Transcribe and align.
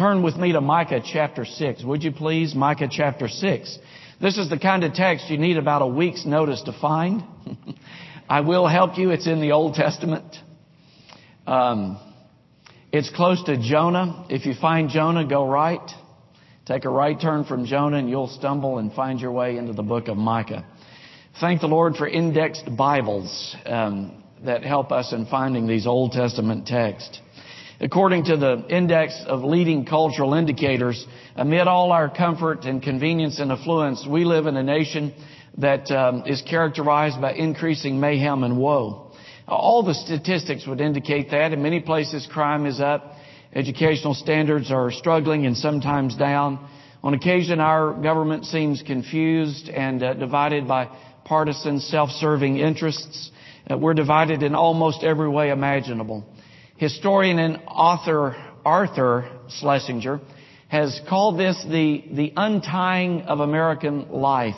Turn 0.00 0.22
with 0.22 0.36
me 0.36 0.52
to 0.52 0.62
Micah 0.62 1.02
chapter 1.04 1.44
6. 1.44 1.84
Would 1.84 2.02
you 2.02 2.10
please? 2.10 2.54
Micah 2.54 2.88
chapter 2.90 3.28
6. 3.28 3.78
This 4.18 4.38
is 4.38 4.48
the 4.48 4.58
kind 4.58 4.82
of 4.82 4.94
text 4.94 5.28
you 5.28 5.36
need 5.36 5.58
about 5.58 5.82
a 5.82 5.86
week's 5.86 6.24
notice 6.24 6.62
to 6.62 6.72
find. 6.72 7.22
I 8.28 8.40
will 8.40 8.66
help 8.66 8.96
you. 8.96 9.10
It's 9.10 9.26
in 9.26 9.42
the 9.42 9.52
Old 9.52 9.74
Testament. 9.74 10.36
Um, 11.46 12.00
it's 12.90 13.10
close 13.10 13.44
to 13.44 13.58
Jonah. 13.60 14.24
If 14.30 14.46
you 14.46 14.54
find 14.58 14.88
Jonah, 14.88 15.26
go 15.26 15.46
right. 15.46 15.90
Take 16.64 16.86
a 16.86 16.90
right 16.90 17.20
turn 17.20 17.44
from 17.44 17.66
Jonah 17.66 17.98
and 17.98 18.08
you'll 18.08 18.28
stumble 18.28 18.78
and 18.78 18.90
find 18.94 19.20
your 19.20 19.32
way 19.32 19.58
into 19.58 19.74
the 19.74 19.82
book 19.82 20.08
of 20.08 20.16
Micah. 20.16 20.64
Thank 21.42 21.60
the 21.60 21.66
Lord 21.66 21.96
for 21.96 22.08
indexed 22.08 22.74
Bibles 22.74 23.54
um, 23.66 24.24
that 24.46 24.62
help 24.62 24.92
us 24.92 25.12
in 25.12 25.26
finding 25.26 25.66
these 25.66 25.86
Old 25.86 26.12
Testament 26.12 26.66
texts. 26.66 27.20
According 27.82 28.24
to 28.24 28.36
the 28.36 28.66
index 28.68 29.18
of 29.26 29.42
leading 29.42 29.86
cultural 29.86 30.34
indicators, 30.34 31.06
amid 31.34 31.66
all 31.66 31.92
our 31.92 32.10
comfort 32.10 32.66
and 32.66 32.82
convenience 32.82 33.40
and 33.40 33.50
affluence, 33.50 34.06
we 34.06 34.26
live 34.26 34.46
in 34.46 34.56
a 34.58 34.62
nation 34.62 35.14
that 35.56 35.90
um, 35.90 36.24
is 36.26 36.42
characterized 36.42 37.18
by 37.22 37.32
increasing 37.32 37.98
mayhem 37.98 38.44
and 38.44 38.58
woe. 38.58 39.12
All 39.48 39.82
the 39.82 39.94
statistics 39.94 40.66
would 40.66 40.82
indicate 40.82 41.30
that. 41.30 41.54
In 41.54 41.62
many 41.62 41.80
places, 41.80 42.28
crime 42.30 42.66
is 42.66 42.80
up. 42.80 43.14
Educational 43.54 44.12
standards 44.12 44.70
are 44.70 44.90
struggling 44.92 45.46
and 45.46 45.56
sometimes 45.56 46.14
down. 46.16 46.68
On 47.02 47.14
occasion, 47.14 47.60
our 47.60 47.94
government 47.94 48.44
seems 48.44 48.82
confused 48.82 49.70
and 49.70 50.02
uh, 50.02 50.12
divided 50.12 50.68
by 50.68 50.94
partisan, 51.24 51.80
self-serving 51.80 52.58
interests. 52.58 53.30
Uh, 53.70 53.78
we're 53.78 53.94
divided 53.94 54.42
in 54.42 54.54
almost 54.54 55.02
every 55.02 55.30
way 55.30 55.48
imaginable. 55.50 56.26
Historian 56.80 57.38
and 57.38 57.58
author 57.66 58.34
Arthur 58.64 59.30
Schlesinger 59.50 60.18
has 60.68 60.98
called 61.10 61.38
this 61.38 61.62
the, 61.68 62.02
the 62.10 62.32
untying 62.34 63.20
of 63.22 63.40
American 63.40 64.10
life. 64.10 64.54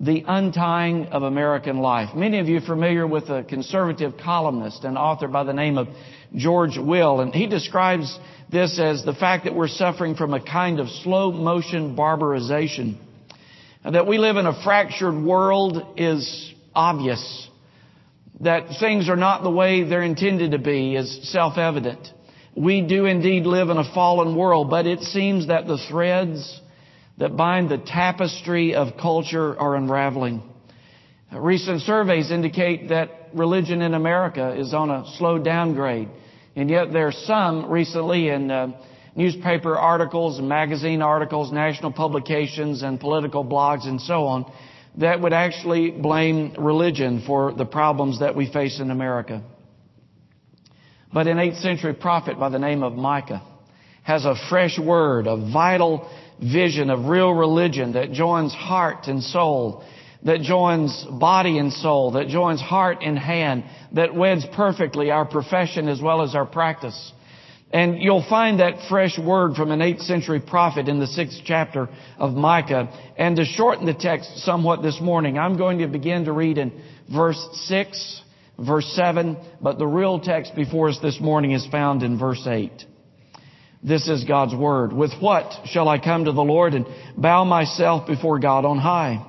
The 0.00 0.24
untying 0.26 1.08
of 1.08 1.22
American 1.22 1.80
life. 1.80 2.16
Many 2.16 2.38
of 2.38 2.48
you 2.48 2.56
are 2.56 2.62
familiar 2.62 3.06
with 3.06 3.24
a 3.28 3.44
conservative 3.44 4.14
columnist 4.24 4.84
and 4.84 4.96
author 4.96 5.28
by 5.28 5.44
the 5.44 5.52
name 5.52 5.76
of 5.76 5.88
George 6.34 6.78
Will, 6.78 7.20
and 7.20 7.34
he 7.34 7.46
describes 7.46 8.18
this 8.50 8.80
as 8.80 9.04
the 9.04 9.12
fact 9.12 9.44
that 9.44 9.54
we're 9.54 9.68
suffering 9.68 10.14
from 10.14 10.32
a 10.32 10.42
kind 10.42 10.80
of 10.80 10.88
slow 10.88 11.32
motion 11.32 11.94
barbarization. 11.94 12.98
That 13.84 14.06
we 14.06 14.16
live 14.16 14.38
in 14.38 14.46
a 14.46 14.62
fractured 14.64 15.22
world 15.22 15.98
is 15.98 16.54
obvious 16.74 17.49
that 18.40 18.68
things 18.80 19.08
are 19.08 19.16
not 19.16 19.42
the 19.42 19.50
way 19.50 19.84
they're 19.84 20.02
intended 20.02 20.52
to 20.52 20.58
be 20.58 20.96
is 20.96 21.30
self-evident. 21.30 22.08
We 22.56 22.80
do 22.80 23.04
indeed 23.06 23.44
live 23.44 23.68
in 23.68 23.76
a 23.76 23.94
fallen 23.94 24.34
world, 24.34 24.70
but 24.70 24.86
it 24.86 25.00
seems 25.00 25.48
that 25.48 25.66
the 25.66 25.78
threads 25.90 26.60
that 27.18 27.36
bind 27.36 27.70
the 27.70 27.78
tapestry 27.78 28.74
of 28.74 28.96
culture 29.00 29.58
are 29.58 29.76
unraveling. 29.76 30.42
Recent 31.32 31.82
surveys 31.82 32.30
indicate 32.30 32.88
that 32.88 33.28
religion 33.34 33.82
in 33.82 33.94
America 33.94 34.58
is 34.58 34.74
on 34.74 34.90
a 34.90 35.04
slow 35.18 35.38
downgrade. 35.38 36.08
And 36.56 36.68
yet 36.68 36.92
there 36.92 37.06
are 37.06 37.12
some 37.12 37.70
recently 37.70 38.30
in 38.30 38.50
uh, 38.50 38.72
newspaper 39.14 39.76
articles 39.76 40.40
magazine 40.40 41.02
articles, 41.02 41.52
national 41.52 41.92
publications 41.92 42.82
and 42.82 42.98
political 42.98 43.44
blogs 43.44 43.86
and 43.86 44.00
so 44.00 44.24
on 44.24 44.50
that 45.00 45.20
would 45.20 45.32
actually 45.32 45.90
blame 45.90 46.54
religion 46.58 47.22
for 47.26 47.52
the 47.52 47.64
problems 47.64 48.20
that 48.20 48.36
we 48.36 48.50
face 48.52 48.80
in 48.80 48.90
America. 48.90 49.42
But 51.12 51.26
an 51.26 51.38
8th 51.38 51.60
century 51.62 51.94
prophet 51.94 52.38
by 52.38 52.50
the 52.50 52.58
name 52.58 52.82
of 52.82 52.92
Micah 52.92 53.42
has 54.02 54.24
a 54.24 54.34
fresh 54.48 54.78
word, 54.78 55.26
a 55.26 55.36
vital 55.36 56.08
vision 56.40 56.90
of 56.90 57.06
real 57.06 57.32
religion 57.32 57.94
that 57.94 58.12
joins 58.12 58.52
heart 58.52 59.06
and 59.06 59.22
soul, 59.22 59.84
that 60.24 60.42
joins 60.42 61.06
body 61.10 61.58
and 61.58 61.72
soul, 61.72 62.12
that 62.12 62.28
joins 62.28 62.60
heart 62.60 62.98
and 63.02 63.18
hand, 63.18 63.64
that 63.92 64.14
weds 64.14 64.46
perfectly 64.54 65.10
our 65.10 65.24
profession 65.24 65.88
as 65.88 66.00
well 66.00 66.22
as 66.22 66.34
our 66.34 66.46
practice. 66.46 67.12
And 67.72 68.02
you'll 68.02 68.26
find 68.28 68.58
that 68.58 68.88
fresh 68.88 69.16
word 69.16 69.54
from 69.54 69.70
an 69.70 69.78
8th 69.78 70.02
century 70.02 70.40
prophet 70.40 70.88
in 70.88 70.98
the 70.98 71.06
6th 71.06 71.42
chapter 71.44 71.88
of 72.18 72.32
Micah. 72.32 72.88
And 73.16 73.36
to 73.36 73.44
shorten 73.44 73.86
the 73.86 73.94
text 73.94 74.38
somewhat 74.38 74.82
this 74.82 75.00
morning, 75.00 75.38
I'm 75.38 75.56
going 75.56 75.78
to 75.78 75.86
begin 75.86 76.24
to 76.24 76.32
read 76.32 76.58
in 76.58 76.72
verse 77.12 77.40
6, 77.66 78.22
verse 78.58 78.92
7, 78.96 79.36
but 79.60 79.78
the 79.78 79.86
real 79.86 80.18
text 80.18 80.56
before 80.56 80.88
us 80.88 80.98
this 81.00 81.20
morning 81.20 81.52
is 81.52 81.64
found 81.68 82.02
in 82.02 82.18
verse 82.18 82.44
8. 82.44 82.72
This 83.82 84.08
is 84.08 84.24
God's 84.24 84.54
word. 84.54 84.92
With 84.92 85.12
what 85.20 85.50
shall 85.66 85.88
I 85.88 85.98
come 85.98 86.24
to 86.24 86.32
the 86.32 86.42
Lord 86.42 86.74
and 86.74 86.86
bow 87.16 87.44
myself 87.44 88.06
before 88.06 88.40
God 88.40 88.64
on 88.64 88.78
high? 88.78 89.24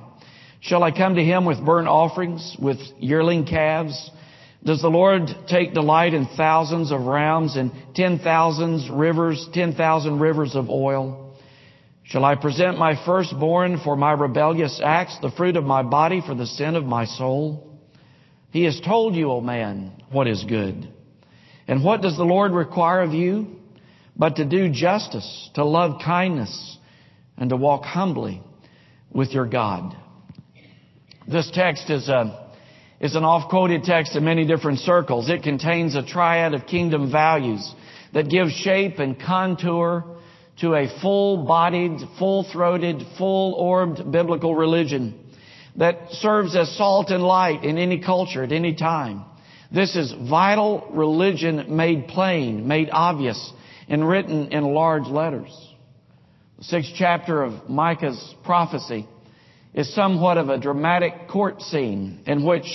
Shall 0.60 0.82
I 0.82 0.90
come 0.90 1.14
to 1.14 1.24
him 1.24 1.44
with 1.44 1.64
burnt 1.64 1.88
offerings, 1.88 2.56
with 2.60 2.78
yearling 2.98 3.46
calves? 3.46 4.10
Does 4.64 4.80
the 4.80 4.88
Lord 4.88 5.28
take 5.48 5.74
delight 5.74 6.14
in 6.14 6.26
thousands 6.36 6.92
of 6.92 7.00
rams 7.02 7.56
and 7.56 7.72
ten 7.94 8.20
thousands 8.20 8.88
rivers, 8.88 9.48
ten 9.52 9.74
thousand 9.74 10.20
rivers 10.20 10.54
of 10.54 10.70
oil? 10.70 11.36
Shall 12.04 12.24
I 12.24 12.36
present 12.36 12.78
my 12.78 13.04
firstborn 13.04 13.80
for 13.82 13.96
my 13.96 14.12
rebellious 14.12 14.80
acts, 14.82 15.18
the 15.20 15.30
fruit 15.30 15.56
of 15.56 15.64
my 15.64 15.82
body 15.82 16.20
for 16.24 16.34
the 16.34 16.46
sin 16.46 16.76
of 16.76 16.84
my 16.84 17.06
soul? 17.06 17.80
He 18.50 18.64
has 18.64 18.80
told 18.80 19.16
you, 19.16 19.30
O 19.32 19.40
man, 19.40 19.92
what 20.10 20.28
is 20.28 20.44
good. 20.44 20.92
And 21.66 21.82
what 21.82 22.02
does 22.02 22.16
the 22.16 22.24
Lord 22.24 22.52
require 22.52 23.00
of 23.00 23.12
you? 23.12 23.56
But 24.16 24.36
to 24.36 24.44
do 24.44 24.70
justice, 24.70 25.50
to 25.54 25.64
love 25.64 26.00
kindness, 26.04 26.76
and 27.36 27.50
to 27.50 27.56
walk 27.56 27.84
humbly 27.84 28.42
with 29.10 29.30
your 29.30 29.46
God. 29.46 29.96
This 31.26 31.50
text 31.52 31.88
is 31.88 32.08
a 32.08 32.41
is 33.02 33.16
an 33.16 33.24
oft-quoted 33.24 33.82
text 33.82 34.14
in 34.14 34.24
many 34.24 34.46
different 34.46 34.78
circles. 34.78 35.28
It 35.28 35.42
contains 35.42 35.96
a 35.96 36.06
triad 36.06 36.54
of 36.54 36.66
kingdom 36.66 37.10
values 37.10 37.74
that 38.14 38.30
give 38.30 38.48
shape 38.50 39.00
and 39.00 39.20
contour 39.20 40.04
to 40.60 40.74
a 40.74 40.86
full-bodied, 41.00 41.98
full-throated, 42.20 43.02
full-orbed 43.18 44.12
biblical 44.12 44.54
religion 44.54 45.18
that 45.76 46.10
serves 46.12 46.54
as 46.54 46.70
salt 46.76 47.10
and 47.10 47.24
light 47.24 47.64
in 47.64 47.76
any 47.76 47.98
culture 48.00 48.44
at 48.44 48.52
any 48.52 48.74
time. 48.74 49.24
This 49.74 49.96
is 49.96 50.14
vital 50.30 50.86
religion 50.92 51.74
made 51.76 52.06
plain, 52.06 52.68
made 52.68 52.88
obvious, 52.92 53.52
and 53.88 54.06
written 54.06 54.52
in 54.52 54.62
large 54.62 55.08
letters. 55.08 55.50
The 56.58 56.64
sixth 56.64 56.92
chapter 56.94 57.42
of 57.42 57.68
Micah's 57.68 58.34
prophecy 58.44 59.08
is 59.74 59.92
somewhat 59.94 60.36
of 60.36 60.50
a 60.50 60.58
dramatic 60.58 61.28
court 61.28 61.62
scene 61.62 62.22
in 62.26 62.44
which 62.44 62.66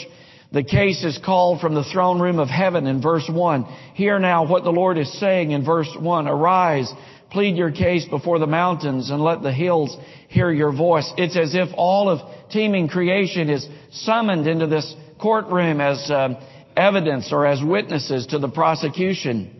the 0.51 0.63
case 0.63 1.03
is 1.03 1.19
called 1.23 1.59
from 1.59 1.75
the 1.75 1.83
throne 1.83 2.21
room 2.21 2.39
of 2.39 2.47
heaven 2.47 2.87
in 2.87 3.01
verse 3.01 3.29
1. 3.29 3.63
Hear 3.95 4.17
now 4.17 4.47
what 4.47 4.63
the 4.63 4.71
Lord 4.71 4.97
is 4.97 5.11
saying 5.19 5.51
in 5.51 5.65
verse 5.65 5.89
1. 5.99 6.27
Arise, 6.27 6.91
plead 7.31 7.57
your 7.57 7.71
case 7.71 8.05
before 8.05 8.39
the 8.39 8.47
mountains 8.47 9.09
and 9.09 9.21
let 9.21 9.41
the 9.41 9.51
hills 9.51 9.95
hear 10.29 10.49
your 10.49 10.71
voice. 10.71 11.11
It's 11.17 11.35
as 11.35 11.53
if 11.53 11.69
all 11.75 12.09
of 12.09 12.49
teeming 12.49 12.87
creation 12.87 13.49
is 13.49 13.67
summoned 13.91 14.47
into 14.47 14.67
this 14.67 14.95
courtroom 15.19 15.81
as 15.81 16.09
uh, 16.09 16.39
evidence 16.77 17.33
or 17.33 17.45
as 17.45 17.61
witnesses 17.61 18.27
to 18.27 18.39
the 18.39 18.49
prosecution. 18.49 19.53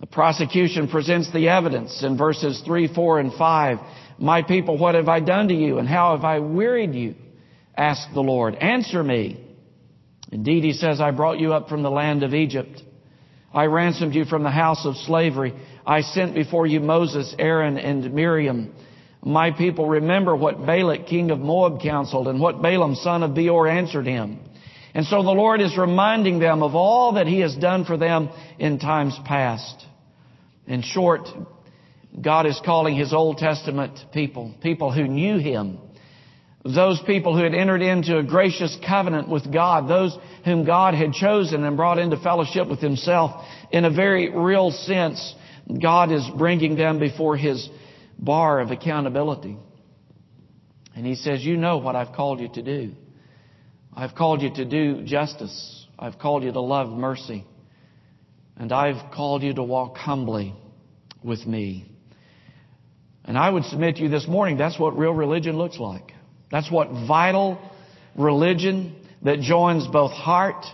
The 0.00 0.06
prosecution 0.06 0.88
presents 0.88 1.32
the 1.32 1.48
evidence 1.48 2.02
in 2.02 2.18
verses 2.18 2.60
3, 2.66 2.92
4, 2.92 3.20
and 3.20 3.32
5. 3.32 3.78
My 4.18 4.42
people, 4.42 4.76
what 4.76 4.96
have 4.96 5.08
I 5.08 5.20
done 5.20 5.48
to 5.48 5.54
you 5.54 5.78
and 5.78 5.88
how 5.88 6.16
have 6.16 6.24
I 6.24 6.40
wearied 6.40 6.94
you? 6.94 7.14
Ask 7.76 8.12
the 8.12 8.20
Lord. 8.20 8.56
Answer 8.56 9.04
me. 9.04 9.45
Indeed, 10.32 10.64
he 10.64 10.72
says, 10.72 11.00
I 11.00 11.12
brought 11.12 11.38
you 11.38 11.54
up 11.54 11.68
from 11.68 11.82
the 11.82 11.90
land 11.90 12.22
of 12.22 12.34
Egypt. 12.34 12.82
I 13.52 13.66
ransomed 13.66 14.14
you 14.14 14.24
from 14.24 14.42
the 14.42 14.50
house 14.50 14.84
of 14.84 14.96
slavery. 14.96 15.54
I 15.86 16.00
sent 16.00 16.34
before 16.34 16.66
you 16.66 16.80
Moses, 16.80 17.34
Aaron, 17.38 17.78
and 17.78 18.12
Miriam. 18.12 18.74
My 19.22 19.50
people 19.50 19.88
remember 19.88 20.36
what 20.36 20.66
Balak, 20.66 21.06
king 21.06 21.30
of 21.30 21.38
Moab, 21.38 21.80
counseled 21.80 22.28
and 22.28 22.40
what 22.40 22.60
Balaam, 22.60 22.94
son 22.96 23.22
of 23.22 23.34
Beor, 23.34 23.68
answered 23.68 24.06
him. 24.06 24.40
And 24.94 25.04
so 25.06 25.22
the 25.22 25.30
Lord 25.30 25.60
is 25.60 25.76
reminding 25.76 26.38
them 26.38 26.62
of 26.62 26.74
all 26.74 27.14
that 27.14 27.26
he 27.26 27.40
has 27.40 27.54
done 27.54 27.84
for 27.84 27.96
them 27.96 28.30
in 28.58 28.78
times 28.78 29.18
past. 29.24 29.84
In 30.66 30.82
short, 30.82 31.28
God 32.20 32.46
is 32.46 32.60
calling 32.64 32.96
his 32.96 33.12
Old 33.12 33.38
Testament 33.38 33.98
people, 34.12 34.54
people 34.62 34.92
who 34.92 35.06
knew 35.06 35.38
him, 35.38 35.78
those 36.74 37.00
people 37.06 37.36
who 37.36 37.42
had 37.42 37.54
entered 37.54 37.82
into 37.82 38.18
a 38.18 38.22
gracious 38.22 38.76
covenant 38.86 39.28
with 39.28 39.52
God, 39.52 39.88
those 39.88 40.16
whom 40.44 40.64
God 40.64 40.94
had 40.94 41.12
chosen 41.12 41.64
and 41.64 41.76
brought 41.76 41.98
into 41.98 42.16
fellowship 42.16 42.68
with 42.68 42.80
Himself, 42.80 43.44
in 43.70 43.84
a 43.84 43.90
very 43.90 44.30
real 44.30 44.70
sense, 44.70 45.34
God 45.82 46.12
is 46.12 46.24
bringing 46.36 46.76
them 46.76 46.98
before 46.98 47.36
His 47.36 47.68
bar 48.18 48.60
of 48.60 48.70
accountability. 48.70 49.56
And 50.94 51.04
He 51.04 51.14
says, 51.14 51.44
you 51.44 51.56
know 51.56 51.78
what 51.78 51.96
I've 51.96 52.14
called 52.14 52.40
you 52.40 52.48
to 52.54 52.62
do. 52.62 52.92
I've 53.94 54.14
called 54.14 54.42
you 54.42 54.54
to 54.54 54.64
do 54.64 55.04
justice. 55.04 55.86
I've 55.98 56.18
called 56.18 56.42
you 56.42 56.52
to 56.52 56.60
love 56.60 56.90
mercy. 56.90 57.44
And 58.56 58.72
I've 58.72 59.12
called 59.12 59.42
you 59.42 59.54
to 59.54 59.62
walk 59.62 59.96
humbly 59.96 60.54
with 61.22 61.46
me. 61.46 61.90
And 63.24 63.36
I 63.36 63.50
would 63.50 63.64
submit 63.64 63.96
to 63.96 64.02
you 64.02 64.08
this 64.08 64.28
morning, 64.28 64.56
that's 64.56 64.78
what 64.78 64.96
real 64.96 65.12
religion 65.12 65.56
looks 65.58 65.78
like. 65.78 66.12
That's 66.50 66.70
what 66.70 66.90
vital 66.90 67.58
religion 68.16 68.96
that 69.22 69.40
joins 69.40 69.86
both 69.88 70.12
heart 70.12 70.64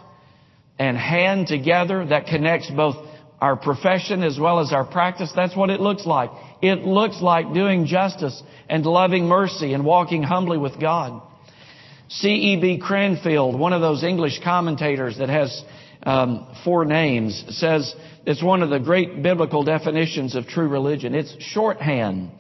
and 0.79 0.97
hand 0.97 1.47
together, 1.47 2.05
that 2.07 2.27
connects 2.27 2.71
both 2.71 2.97
our 3.41 3.57
profession 3.57 4.23
as 4.23 4.39
well 4.39 4.61
as 4.61 4.73
our 4.73 4.85
practice. 4.85 5.33
That's 5.35 5.57
what 5.57 5.71
it 5.71 5.81
looks 5.81 6.07
like. 6.07 6.31
It 6.61 6.85
looks 6.85 7.21
like 7.21 7.53
doing 7.53 7.87
justice 7.87 8.41
and 8.69 8.87
loving 8.87 9.27
mercy 9.27 9.75
and 9.75 9.85
walking 9.85 10.23
humbly 10.23 10.59
with 10.59 10.81
God. 10.81 11.23
C.E.B. 12.09 12.79
Cranfield, 12.79 13.59
one 13.59 13.73
of 13.73 13.81
those 13.81 14.05
English 14.05 14.41
commentators 14.45 15.19
that 15.19 15.29
has 15.29 15.63
um, 16.05 16.55
four 16.65 16.85
names, 16.85 17.45
says 17.49 17.95
it's 18.27 18.43
one 18.43 18.63
of 18.63 18.71
the 18.71 18.79
great 18.79 19.23
biblical 19.23 19.65
definitions 19.65 20.37
of 20.37 20.47
true 20.47 20.69
religion. 20.69 21.15
It's 21.15 21.35
shorthand. 21.41 22.31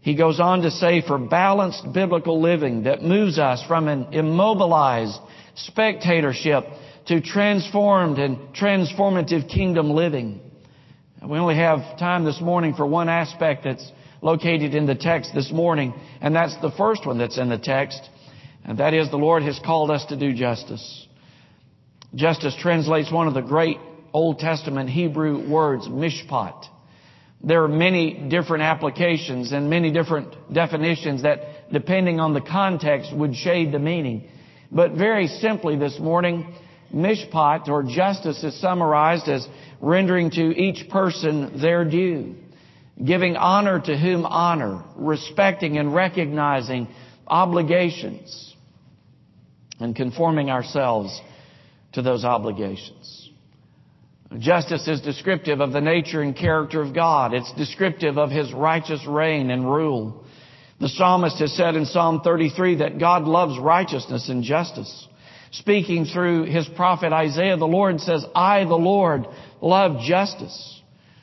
He 0.00 0.14
goes 0.14 0.40
on 0.40 0.62
to 0.62 0.70
say 0.70 1.02
for 1.02 1.18
balanced 1.18 1.92
biblical 1.92 2.40
living 2.40 2.84
that 2.84 3.02
moves 3.02 3.38
us 3.38 3.62
from 3.66 3.86
an 3.88 4.12
immobilized 4.12 5.18
spectatorship 5.56 6.64
to 7.06 7.20
transformed 7.20 8.18
and 8.18 8.54
transformative 8.54 9.48
kingdom 9.48 9.90
living. 9.90 10.40
We 11.22 11.38
only 11.38 11.56
have 11.56 11.98
time 11.98 12.24
this 12.24 12.40
morning 12.40 12.74
for 12.74 12.86
one 12.86 13.10
aspect 13.10 13.64
that's 13.64 13.92
located 14.22 14.74
in 14.74 14.86
the 14.86 14.94
text 14.94 15.32
this 15.34 15.52
morning, 15.52 15.92
and 16.20 16.34
that's 16.34 16.58
the 16.62 16.70
first 16.70 17.06
one 17.06 17.18
that's 17.18 17.38
in 17.38 17.50
the 17.50 17.58
text, 17.58 18.00
and 18.64 18.78
that 18.78 18.94
is 18.94 19.10
the 19.10 19.18
Lord 19.18 19.42
has 19.42 19.60
called 19.64 19.90
us 19.90 20.04
to 20.06 20.16
do 20.16 20.32
justice. 20.32 21.06
Justice 22.14 22.56
translates 22.58 23.12
one 23.12 23.28
of 23.28 23.34
the 23.34 23.42
great 23.42 23.76
Old 24.12 24.38
Testament 24.38 24.88
Hebrew 24.88 25.48
words, 25.48 25.86
mishpat. 25.88 26.64
There 27.42 27.64
are 27.64 27.68
many 27.68 28.28
different 28.28 28.62
applications 28.62 29.52
and 29.52 29.70
many 29.70 29.90
different 29.90 30.52
definitions 30.52 31.22
that, 31.22 31.72
depending 31.72 32.20
on 32.20 32.34
the 32.34 32.40
context, 32.40 33.14
would 33.14 33.34
shade 33.34 33.72
the 33.72 33.78
meaning. 33.78 34.28
But 34.70 34.92
very 34.92 35.26
simply 35.26 35.76
this 35.76 35.98
morning, 35.98 36.54
mishpat 36.94 37.68
or 37.68 37.82
justice 37.82 38.44
is 38.44 38.60
summarized 38.60 39.28
as 39.28 39.48
rendering 39.80 40.30
to 40.32 40.54
each 40.54 40.88
person 40.90 41.60
their 41.60 41.84
due, 41.84 42.34
giving 43.02 43.36
honor 43.36 43.80
to 43.80 43.96
whom 43.96 44.26
honor, 44.26 44.84
respecting 44.96 45.78
and 45.78 45.94
recognizing 45.94 46.88
obligations, 47.26 48.54
and 49.78 49.96
conforming 49.96 50.50
ourselves 50.50 51.18
to 51.92 52.02
those 52.02 52.24
obligations. 52.24 53.19
Justice 54.38 54.86
is 54.86 55.00
descriptive 55.00 55.60
of 55.60 55.72
the 55.72 55.80
nature 55.80 56.22
and 56.22 56.36
character 56.36 56.80
of 56.80 56.94
God. 56.94 57.34
It's 57.34 57.52
descriptive 57.54 58.16
of 58.16 58.30
His 58.30 58.52
righteous 58.52 59.04
reign 59.06 59.50
and 59.50 59.64
rule. 59.64 60.24
The 60.80 60.88
psalmist 60.88 61.38
has 61.40 61.52
said 61.52 61.74
in 61.74 61.84
Psalm 61.84 62.20
33 62.22 62.76
that 62.76 62.98
God 62.98 63.24
loves 63.24 63.58
righteousness 63.58 64.28
and 64.28 64.42
justice. 64.42 65.08
Speaking 65.52 66.04
through 66.04 66.44
his 66.44 66.66
prophet 66.76 67.12
Isaiah, 67.12 67.56
the 67.56 67.66
Lord 67.66 68.00
says, 68.00 68.24
I, 68.34 68.64
the 68.64 68.76
Lord, 68.76 69.26
love 69.60 70.00
justice. 70.02 70.80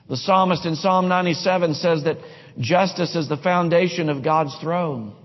The 0.10 0.18
psalmist 0.18 0.66
in 0.66 0.76
Psalm 0.76 1.08
97 1.08 1.76
says 1.76 2.04
that 2.04 2.18
justice 2.60 3.16
is 3.16 3.30
the 3.30 3.38
foundation 3.38 4.10
of 4.10 4.24
God's 4.24 4.56
throne. 4.62 5.16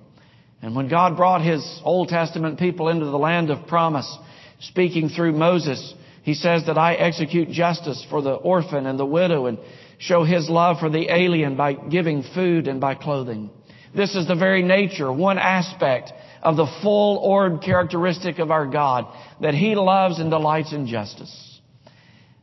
And 0.62 0.76
when 0.76 0.88
God 0.88 1.16
brought 1.16 1.42
his 1.42 1.80
Old 1.84 2.08
Testament 2.08 2.58
people 2.58 2.88
into 2.88 3.06
the 3.06 3.18
land 3.18 3.50
of 3.50 3.66
promise, 3.66 4.16
speaking 4.60 5.08
through 5.08 5.32
Moses, 5.32 5.94
he 6.22 6.34
says 6.34 6.66
that 6.66 6.78
I 6.78 6.94
execute 6.94 7.50
justice 7.50 8.04
for 8.08 8.22
the 8.22 8.34
orphan 8.34 8.86
and 8.86 8.98
the 8.98 9.06
widow 9.06 9.46
and 9.46 9.58
show 9.98 10.24
his 10.24 10.48
love 10.48 10.78
for 10.78 10.88
the 10.88 11.12
alien 11.12 11.56
by 11.56 11.74
giving 11.74 12.22
food 12.34 12.68
and 12.68 12.80
by 12.80 12.94
clothing. 12.94 13.50
This 13.94 14.14
is 14.14 14.26
the 14.26 14.34
very 14.34 14.62
nature, 14.62 15.12
one 15.12 15.38
aspect 15.38 16.12
of 16.42 16.56
the 16.56 16.66
full 16.82 17.18
orb 17.18 17.62
characteristic 17.62 18.38
of 18.38 18.50
our 18.50 18.66
God, 18.66 19.06
that 19.40 19.54
He 19.54 19.74
loves 19.74 20.18
and 20.18 20.30
delights 20.30 20.72
in 20.72 20.86
justice. 20.86 21.60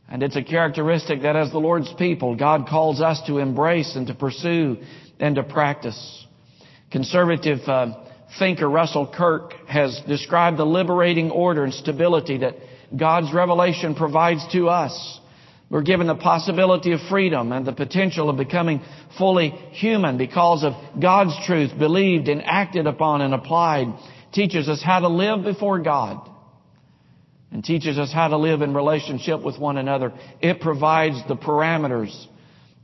And 0.08 0.22
it's 0.22 0.36
a 0.36 0.42
characteristic 0.42 1.22
that 1.22 1.36
as 1.36 1.50
the 1.50 1.58
Lord's 1.58 1.92
people, 1.94 2.34
God 2.34 2.66
calls 2.68 3.00
us 3.00 3.20
to 3.26 3.38
embrace 3.38 3.94
and 3.94 4.06
to 4.06 4.14
pursue 4.14 4.78
and 5.18 5.36
to 5.36 5.42
practice. 5.42 6.26
Conservative 6.90 7.60
uh, 7.66 7.94
thinker 8.38 8.68
Russell 8.68 9.12
Kirk 9.14 9.52
has 9.68 10.00
described 10.08 10.56
the 10.56 10.64
liberating 10.64 11.30
order 11.30 11.62
and 11.62 11.72
stability 11.72 12.38
that 12.38 12.54
God's 12.96 13.32
revelation 13.32 13.94
provides 13.94 14.46
to 14.52 14.68
us 14.68 15.20
we're 15.70 15.82
given 15.82 16.08
the 16.08 16.16
possibility 16.16 16.90
of 16.90 17.00
freedom 17.08 17.52
and 17.52 17.64
the 17.64 17.72
potential 17.72 18.28
of 18.28 18.36
becoming 18.36 18.82
fully 19.16 19.50
human 19.70 20.18
because 20.18 20.64
of 20.64 20.72
God's 21.00 21.34
truth 21.46 21.70
believed 21.78 22.26
and 22.28 22.42
acted 22.44 22.88
upon 22.88 23.20
and 23.20 23.32
applied. 23.32 23.86
Teaches 24.32 24.68
us 24.68 24.82
how 24.82 24.98
to 24.98 25.08
live 25.08 25.44
before 25.44 25.78
God 25.78 26.28
and 27.52 27.64
teaches 27.64 27.98
us 27.98 28.12
how 28.12 28.28
to 28.28 28.36
live 28.36 28.62
in 28.62 28.74
relationship 28.74 29.44
with 29.44 29.60
one 29.60 29.76
another. 29.76 30.12
It 30.40 30.60
provides 30.60 31.16
the 31.28 31.36
parameters 31.36 32.26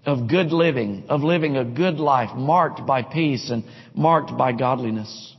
of 0.04 0.28
good 0.28 0.52
living, 0.52 1.06
of 1.08 1.22
living 1.22 1.56
a 1.56 1.64
good 1.64 1.98
life 1.98 2.36
marked 2.36 2.86
by 2.86 3.02
peace 3.02 3.50
and 3.50 3.64
marked 3.94 4.36
by 4.38 4.52
godliness. 4.52 5.34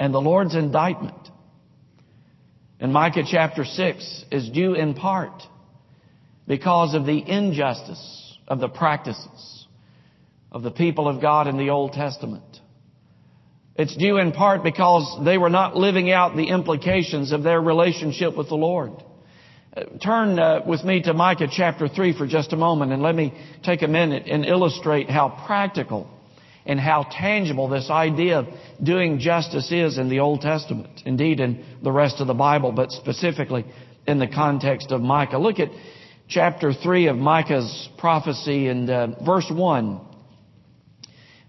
And 0.00 0.12
the 0.12 0.20
Lord's 0.20 0.56
indictment 0.56 1.17
in 2.80 2.92
Micah 2.92 3.24
chapter 3.28 3.64
6 3.64 4.24
is 4.30 4.50
due 4.50 4.74
in 4.74 4.94
part 4.94 5.42
because 6.46 6.94
of 6.94 7.06
the 7.06 7.18
injustice 7.18 8.38
of 8.46 8.60
the 8.60 8.68
practices 8.68 9.66
of 10.50 10.62
the 10.62 10.70
people 10.70 11.08
of 11.08 11.20
God 11.20 11.46
in 11.46 11.58
the 11.58 11.70
Old 11.70 11.92
Testament. 11.92 12.44
It's 13.76 13.96
due 13.96 14.18
in 14.18 14.32
part 14.32 14.62
because 14.62 15.24
they 15.24 15.38
were 15.38 15.50
not 15.50 15.76
living 15.76 16.10
out 16.10 16.36
the 16.36 16.48
implications 16.48 17.32
of 17.32 17.42
their 17.42 17.60
relationship 17.60 18.36
with 18.36 18.48
the 18.48 18.56
Lord. 18.56 18.92
Turn 20.02 20.38
uh, 20.38 20.62
with 20.66 20.82
me 20.82 21.02
to 21.02 21.14
Micah 21.14 21.46
chapter 21.50 21.88
3 21.88 22.16
for 22.16 22.26
just 22.26 22.52
a 22.52 22.56
moment 22.56 22.92
and 22.92 23.02
let 23.02 23.14
me 23.14 23.32
take 23.62 23.82
a 23.82 23.88
minute 23.88 24.24
and 24.26 24.44
illustrate 24.44 25.08
how 25.10 25.28
practical 25.46 26.10
and 26.68 26.78
how 26.78 27.02
tangible 27.10 27.66
this 27.66 27.88
idea 27.88 28.40
of 28.40 28.46
doing 28.82 29.18
justice 29.18 29.72
is 29.72 29.96
in 29.96 30.10
the 30.10 30.20
Old 30.20 30.42
Testament. 30.42 31.02
Indeed, 31.06 31.40
in 31.40 31.64
the 31.82 31.90
rest 31.90 32.20
of 32.20 32.26
the 32.26 32.34
Bible, 32.34 32.72
but 32.72 32.92
specifically 32.92 33.64
in 34.06 34.18
the 34.18 34.28
context 34.28 34.92
of 34.92 35.00
Micah. 35.00 35.38
Look 35.38 35.58
at 35.58 35.70
chapter 36.28 36.74
3 36.74 37.08
of 37.08 37.16
Micah's 37.16 37.88
prophecy 37.96 38.68
and 38.68 38.88
uh, 38.88 39.24
verse 39.24 39.50
1. 39.50 40.00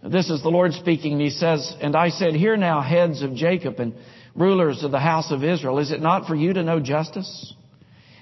This 0.10 0.29
is 0.29 0.41
the 0.41 0.50
Lord 0.50 0.72
speaking. 0.72 1.20
He 1.20 1.29
says, 1.29 1.75
And 1.82 1.98
I 1.98 2.10
said, 2.10 2.34
Hear 2.34 2.55
now, 2.55 2.82
heads 2.82 3.22
of 3.22 3.36
Jacob 3.36 3.79
and 3.79 3.94
rulers 4.34 4.84
of 4.86 4.91
the 4.91 5.00
house 5.00 5.32
of 5.32 5.44
Israel. 5.44 5.79
Is 5.79 5.91
it 5.91 6.01
not 6.01 6.27
for 6.27 6.36
you 6.36 6.53
to 6.53 6.63
know 6.63 6.79
justice? 6.79 7.53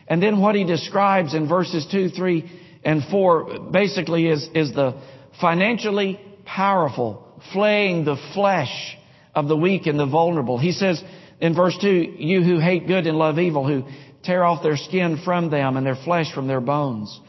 And 0.07 0.24
then 0.24 0.41
what 0.41 0.55
he 0.55 0.63
describes 0.63 1.36
in 1.36 1.48
verses 1.48 1.88
2, 1.91 2.10
3, 2.10 2.51
and 2.83 3.03
4 3.12 3.69
basically 3.72 4.27
is, 4.27 4.50
is 4.55 4.74
the 4.74 5.00
financially 5.39 6.19
powerful 6.48 7.27
flaying 7.54 8.06
the 8.06 8.18
flesh 8.34 8.98
of 9.36 9.48
the 9.48 9.56
weak 9.56 9.86
and 9.86 10.00
the 10.00 10.08
vulnerable. 10.08 10.58
He 10.58 10.72
says 10.72 11.01
in 11.39 11.56
verse 11.56 11.77
2, 11.80 11.88
You 12.18 12.42
who 12.42 12.60
hate 12.60 12.88
good 12.88 13.06
and 13.06 13.18
love 13.18 13.38
evil, 13.38 13.68
who 13.68 13.84
tear 14.24 14.44
off 14.44 14.63
their 14.63 14.77
skin 14.77 15.22
from 15.24 15.51
them 15.51 15.77
and 15.77 15.86
their 15.86 15.96
flesh 15.96 16.34
from 16.34 16.48
their 16.48 16.62
bones, 16.62 17.20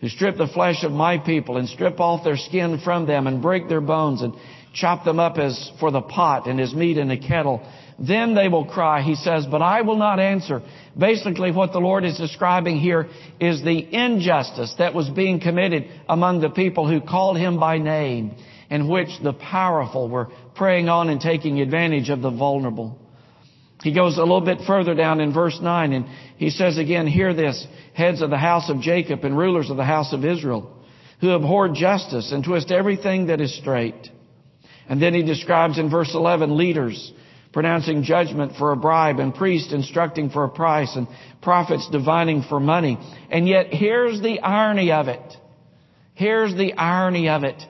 who 0.00 0.08
strip 0.08 0.36
the 0.36 0.46
flesh 0.46 0.84
of 0.84 0.92
my 0.92 1.18
people 1.18 1.56
and 1.56 1.68
strip 1.68 2.00
off 2.00 2.24
their 2.24 2.36
skin 2.36 2.80
from 2.82 3.06
them 3.06 3.26
and 3.26 3.42
break 3.42 3.68
their 3.68 3.80
bones 3.80 4.22
and 4.22 4.32
chop 4.74 5.04
them 5.04 5.18
up 5.18 5.38
as 5.38 5.70
for 5.80 5.90
the 5.90 6.00
pot 6.00 6.46
and 6.46 6.60
as 6.60 6.72
meat 6.74 6.98
in 6.98 7.10
a 7.10 7.18
kettle. 7.18 7.66
Then 7.98 8.34
they 8.34 8.48
will 8.48 8.64
cry, 8.64 9.02
he 9.02 9.16
says, 9.16 9.44
but 9.50 9.60
I 9.60 9.82
will 9.82 9.96
not 9.96 10.20
answer. 10.20 10.62
Basically 10.96 11.50
what 11.50 11.72
the 11.72 11.80
Lord 11.80 12.04
is 12.04 12.16
describing 12.16 12.78
here 12.78 13.08
is 13.40 13.62
the 13.62 13.92
injustice 13.92 14.72
that 14.78 14.94
was 14.94 15.10
being 15.10 15.40
committed 15.40 15.88
among 16.08 16.40
the 16.40 16.50
people 16.50 16.88
who 16.88 17.00
called 17.00 17.36
him 17.36 17.58
by 17.58 17.78
name 17.78 18.36
in 18.70 18.88
which 18.88 19.08
the 19.22 19.32
powerful 19.32 20.08
were 20.08 20.28
preying 20.54 20.88
on 20.88 21.08
and 21.08 21.20
taking 21.20 21.60
advantage 21.60 22.10
of 22.10 22.20
the 22.20 22.30
vulnerable. 22.30 22.98
He 23.82 23.94
goes 23.94 24.16
a 24.16 24.20
little 24.20 24.40
bit 24.40 24.58
further 24.66 24.94
down 24.94 25.20
in 25.20 25.32
verse 25.32 25.58
9 25.60 25.92
and 25.92 26.06
he 26.36 26.50
says 26.50 26.78
again, 26.78 27.06
hear 27.06 27.32
this, 27.32 27.66
heads 27.94 28.22
of 28.22 28.30
the 28.30 28.38
house 28.38 28.68
of 28.68 28.80
Jacob 28.80 29.24
and 29.24 29.38
rulers 29.38 29.70
of 29.70 29.76
the 29.76 29.84
house 29.84 30.12
of 30.12 30.24
Israel, 30.24 30.76
who 31.20 31.34
abhor 31.34 31.68
justice 31.68 32.32
and 32.32 32.44
twist 32.44 32.70
everything 32.70 33.26
that 33.26 33.40
is 33.40 33.56
straight. 33.56 34.10
And 34.88 35.00
then 35.00 35.14
he 35.14 35.22
describes 35.22 35.78
in 35.78 35.90
verse 35.90 36.10
11 36.14 36.56
leaders 36.56 37.12
pronouncing 37.52 38.02
judgment 38.02 38.52
for 38.56 38.72
a 38.72 38.76
bribe 38.76 39.18
and 39.18 39.34
priests 39.34 39.72
instructing 39.72 40.30
for 40.30 40.44
a 40.44 40.48
price 40.48 40.94
and 40.96 41.08
prophets 41.42 41.88
divining 41.90 42.42
for 42.42 42.60
money. 42.60 42.98
And 43.30 43.48
yet 43.48 43.72
here's 43.72 44.20
the 44.20 44.40
irony 44.40 44.92
of 44.92 45.08
it. 45.08 45.34
Here's 46.14 46.54
the 46.54 46.74
irony 46.74 47.28
of 47.28 47.44
it. 47.44 47.62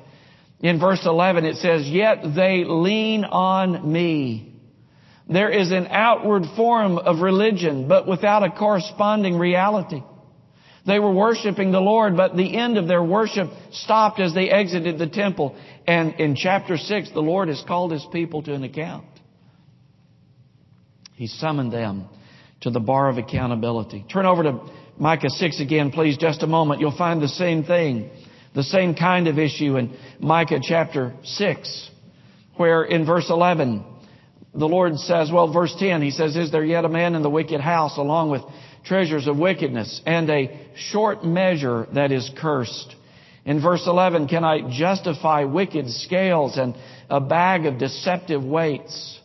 In 0.61 0.81
verse 0.81 1.05
11 1.05 1.45
it 1.45 1.57
says, 1.57 1.89
yet 1.89 2.35
they 2.35 2.65
lean 2.65 3.25
on 3.25 3.93
me 3.93 4.49
there 5.29 5.51
is 5.51 5.71
an 5.73 5.89
outward 5.91 6.45
form 6.57 6.97
of 6.97 7.21
religion, 7.21 7.87
but 7.87 8.09
without 8.09 8.43
a 8.43 8.51
corresponding 8.51 9.39
reality. 9.39 10.03
They 10.87 10.99
were 10.99 11.13
worshiping 11.13 11.71
the 11.71 11.81
Lord, 11.81 12.17
but 12.17 12.35
the 12.35 12.57
end 12.57 12.79
of 12.79 12.89
their 12.89 13.03
worship 13.03 13.49
stopped 13.73 14.21
as 14.21 14.33
they 14.33 14.49
exited 14.49 14.99
the 14.99 15.07
temple. 15.07 15.55
And 15.87 16.15
in 16.15 16.35
chapter 16.35 16.79
6, 16.79 17.11
the 17.13 17.21
Lord 17.21 17.49
has 17.49 17.63
called 17.69 17.93
His 17.93 18.07
people 18.11 18.43
to 18.45 18.55
an 18.55 18.65
account. 18.65 19.05
He 21.13 21.27
summoned 21.27 21.73
them 21.73 22.09
to 22.63 22.71
the 22.71 22.81
bar 22.81 23.11
of 23.11 23.19
accountability. 23.19 24.07
Turn 24.11 24.25
over 24.25 24.45
to 24.45 24.61
Micah 24.97 25.29
6 25.29 25.61
again, 25.61 25.91
please, 25.91 26.17
just 26.17 26.43
a 26.43 26.47
moment. 26.47 26.81
You'll 26.81 26.97
find 26.97 27.21
the 27.21 27.29
same 27.29 27.65
thing, 27.65 28.09
the 28.59 28.65
same 28.65 28.93
kind 28.93 29.29
of 29.29 29.39
issue 29.39 29.77
in 29.77 29.97
Micah 30.19 30.59
chapter 30.61 31.15
6, 31.23 31.91
where 32.57 32.83
in 32.83 33.07
verse 33.07 33.31
11, 33.31 33.85
the 34.53 34.67
Lord 34.67 34.99
says, 34.99 35.31
well, 35.33 35.53
verse 35.53 35.73
10, 35.79 36.03
He 36.03 36.11
says, 36.11 36.35
Is 36.35 36.51
there 36.51 36.65
yet 36.65 36.85
a 36.85 36.89
man 36.89 37.15
in 37.15 37.23
the 37.23 37.31
wicked 37.31 37.61
house 37.61 37.97
along 37.99 38.31
with 38.31 38.43
treasures 38.85 39.29
of 39.29 39.39
wickedness 39.39 40.03
and 40.05 40.29
a 40.29 40.59
short 40.75 41.25
measure 41.25 41.87
that 41.95 42.11
is 42.11 42.29
cursed? 42.37 42.97
In 43.45 43.63
verse 43.63 43.87
11, 43.87 44.27
can 44.27 44.43
I 44.43 44.69
justify 44.77 45.45
wicked 45.45 45.89
scales 45.89 46.59
and 46.59 46.75
a 47.09 47.21
bag 47.21 47.65
of 47.65 47.79
deceptive 47.79 48.43
weights? 48.43 49.21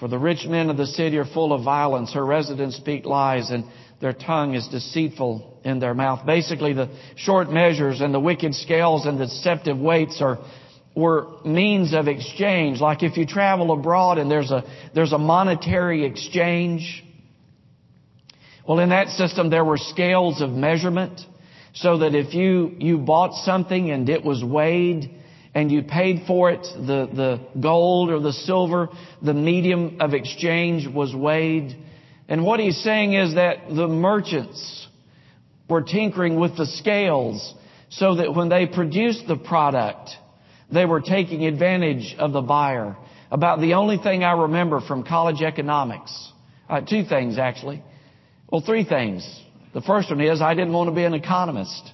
For 0.00 0.08
the 0.08 0.18
rich 0.18 0.44
men 0.44 0.70
of 0.70 0.76
the 0.76 0.86
city 0.86 1.18
are 1.18 1.24
full 1.24 1.52
of 1.52 1.62
violence. 1.62 2.12
Her 2.12 2.26
residents 2.26 2.78
speak 2.78 3.06
lies 3.06 3.50
and 3.50 3.64
their 4.04 4.12
tongue 4.12 4.54
is 4.54 4.68
deceitful 4.68 5.62
in 5.64 5.78
their 5.78 5.94
mouth. 5.94 6.26
Basically, 6.26 6.74
the 6.74 6.90
short 7.16 7.50
measures 7.50 8.02
and 8.02 8.12
the 8.12 8.20
wicked 8.20 8.54
scales 8.54 9.06
and 9.06 9.18
the 9.18 9.24
deceptive 9.24 9.78
weights 9.78 10.20
are 10.20 10.40
were 10.94 11.26
means 11.42 11.94
of 11.94 12.06
exchange. 12.06 12.82
Like 12.82 13.02
if 13.02 13.16
you 13.16 13.24
travel 13.24 13.72
abroad 13.72 14.18
and 14.18 14.30
there's 14.30 14.50
a, 14.50 14.62
there's 14.94 15.14
a 15.14 15.18
monetary 15.18 16.04
exchange. 16.04 17.02
Well, 18.68 18.78
in 18.80 18.90
that 18.90 19.08
system, 19.08 19.48
there 19.48 19.64
were 19.64 19.78
scales 19.78 20.42
of 20.42 20.50
measurement 20.50 21.22
so 21.72 21.96
that 22.00 22.14
if 22.14 22.34
you, 22.34 22.76
you 22.78 22.98
bought 22.98 23.32
something 23.42 23.90
and 23.90 24.06
it 24.10 24.22
was 24.22 24.44
weighed 24.44 25.10
and 25.54 25.72
you 25.72 25.82
paid 25.82 26.26
for 26.26 26.50
it, 26.50 26.60
the, 26.76 27.08
the 27.10 27.40
gold 27.58 28.10
or 28.10 28.20
the 28.20 28.34
silver, 28.34 28.90
the 29.22 29.32
medium 29.32 29.96
of 30.00 30.12
exchange 30.12 30.86
was 30.86 31.14
weighed. 31.14 31.74
And 32.28 32.44
what 32.44 32.60
he's 32.60 32.82
saying 32.82 33.12
is 33.14 33.34
that 33.34 33.68
the 33.68 33.86
merchants 33.86 34.86
were 35.68 35.82
tinkering 35.82 36.38
with 36.38 36.56
the 36.56 36.66
scales 36.66 37.54
so 37.90 38.16
that 38.16 38.34
when 38.34 38.48
they 38.48 38.66
produced 38.66 39.26
the 39.28 39.36
product, 39.36 40.10
they 40.72 40.84
were 40.84 41.00
taking 41.00 41.44
advantage 41.44 42.14
of 42.18 42.32
the 42.32 42.40
buyer. 42.40 42.96
About 43.30 43.60
the 43.60 43.74
only 43.74 43.98
thing 43.98 44.24
I 44.24 44.32
remember 44.42 44.80
from 44.80 45.04
college 45.04 45.42
economics, 45.42 46.32
uh, 46.68 46.80
two 46.80 47.04
things 47.04 47.38
actually. 47.38 47.82
Well, 48.50 48.62
three 48.64 48.84
things. 48.84 49.28
The 49.72 49.80
first 49.80 50.10
one 50.10 50.20
is 50.20 50.40
I 50.40 50.54
didn't 50.54 50.72
want 50.72 50.88
to 50.88 50.94
be 50.94 51.04
an 51.04 51.14
economist. 51.14 51.90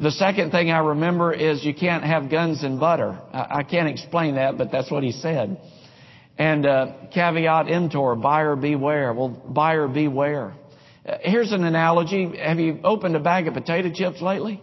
The 0.00 0.10
second 0.10 0.50
thing 0.50 0.70
I 0.70 0.78
remember 0.78 1.32
is 1.32 1.64
you 1.64 1.74
can't 1.74 2.04
have 2.04 2.30
guns 2.30 2.62
and 2.62 2.78
butter. 2.78 3.18
I, 3.32 3.58
I 3.58 3.62
can't 3.62 3.88
explain 3.88 4.36
that, 4.36 4.58
but 4.58 4.70
that's 4.70 4.90
what 4.90 5.02
he 5.02 5.12
said. 5.12 5.60
And 6.38 6.64
uh, 6.64 6.92
caveat 7.12 7.68
emptor, 7.68 8.14
buyer 8.14 8.54
beware. 8.54 9.12
Well, 9.12 9.28
buyer 9.28 9.88
beware. 9.88 10.54
Uh, 11.04 11.16
here's 11.20 11.50
an 11.50 11.64
analogy. 11.64 12.36
Have 12.38 12.60
you 12.60 12.78
opened 12.84 13.16
a 13.16 13.20
bag 13.20 13.48
of 13.48 13.54
potato 13.54 13.90
chips 13.92 14.22
lately? 14.22 14.62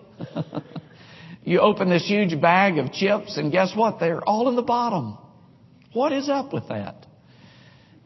you 1.44 1.60
open 1.60 1.90
this 1.90 2.08
huge 2.08 2.40
bag 2.40 2.78
of 2.78 2.94
chips, 2.94 3.38
and 3.38 3.52
guess 3.52 3.76
what? 3.76 4.00
They're 4.00 4.24
all 4.24 4.48
in 4.48 4.56
the 4.56 4.62
bottom. 4.62 5.18
What 5.92 6.14
is 6.14 6.30
up 6.30 6.54
with 6.54 6.70
that? 6.70 7.06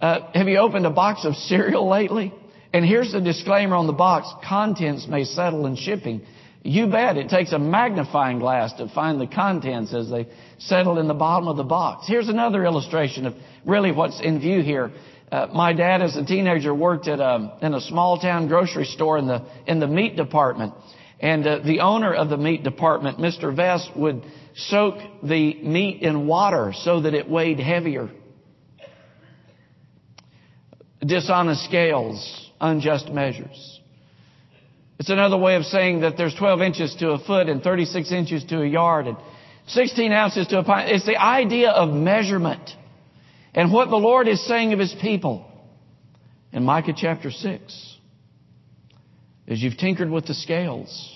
Uh, 0.01 0.31
have 0.33 0.47
you 0.47 0.57
opened 0.57 0.85
a 0.87 0.91
box 0.91 1.23
of 1.23 1.35
cereal 1.35 1.87
lately? 1.87 2.33
And 2.73 2.85
here's 2.85 3.11
the 3.11 3.21
disclaimer 3.21 3.75
on 3.75 3.87
the 3.87 3.93
box. 3.93 4.27
Contents 4.47 5.07
may 5.07 5.25
settle 5.25 5.65
in 5.65 5.75
shipping. 5.75 6.21
You 6.63 6.87
bet 6.87 7.15
it 7.15 7.29
takes 7.29 7.53
a 7.53 7.59
magnifying 7.59 8.39
glass 8.39 8.73
to 8.73 8.89
find 8.89 9.19
the 9.19 9.27
contents 9.27 9.93
as 9.93 10.09
they 10.09 10.27
settle 10.57 10.99
in 10.99 11.07
the 11.07 11.13
bottom 11.13 11.47
of 11.47 11.55
the 11.55 11.63
box. 11.63 12.05
Here's 12.07 12.27
another 12.27 12.65
illustration 12.65 13.25
of 13.25 13.35
really 13.65 13.91
what's 13.91 14.19
in 14.21 14.39
view 14.39 14.61
here. 14.61 14.91
Uh, 15.31 15.47
my 15.53 15.73
dad, 15.73 16.01
as 16.01 16.17
a 16.17 16.25
teenager, 16.25 16.73
worked 16.73 17.07
at 17.07 17.19
a, 17.19 17.25
um, 17.25 17.51
in 17.61 17.73
a 17.73 17.81
small 17.81 18.19
town 18.19 18.47
grocery 18.47 18.85
store 18.85 19.17
in 19.17 19.27
the 19.27 19.45
in 19.67 19.79
the 19.79 19.87
meat 19.87 20.17
department, 20.17 20.73
and 21.19 21.45
uh, 21.45 21.59
the 21.59 21.79
owner 21.81 22.13
of 22.13 22.29
the 22.29 22.37
meat 22.37 22.63
department, 22.63 23.19
Mr. 23.19 23.55
Vest, 23.55 23.91
would 23.95 24.23
soak 24.55 24.95
the 25.21 25.61
meat 25.61 26.01
in 26.01 26.25
water 26.27 26.73
so 26.75 27.01
that 27.01 27.13
it 27.13 27.29
weighed 27.29 27.59
heavier. 27.59 28.09
Dishonest 31.05 31.63
scales, 31.63 32.51
unjust 32.59 33.09
measures. 33.09 33.78
It's 34.99 35.09
another 35.09 35.37
way 35.37 35.55
of 35.55 35.63
saying 35.63 36.01
that 36.01 36.17
there's 36.17 36.35
12 36.35 36.61
inches 36.61 36.95
to 36.99 37.11
a 37.11 37.19
foot 37.19 37.47
and 37.47 37.63
36 37.63 38.11
inches 38.11 38.43
to 38.45 38.61
a 38.61 38.67
yard 38.67 39.07
and 39.07 39.17
16 39.67 40.11
ounces 40.11 40.47
to 40.47 40.59
a 40.59 40.63
pint. 40.63 40.91
It's 40.91 41.05
the 41.05 41.15
idea 41.15 41.69
of 41.69 41.93
measurement 41.93 42.69
and 43.53 43.71
what 43.71 43.89
the 43.89 43.95
Lord 43.95 44.27
is 44.27 44.45
saying 44.45 44.73
of 44.73 44.79
His 44.79 44.93
people 45.01 45.45
in 46.51 46.63
Micah 46.63 46.93
chapter 46.95 47.31
6 47.31 47.97
is 49.47 49.61
you've 49.61 49.77
tinkered 49.77 50.09
with 50.09 50.27
the 50.27 50.33
scales 50.33 51.15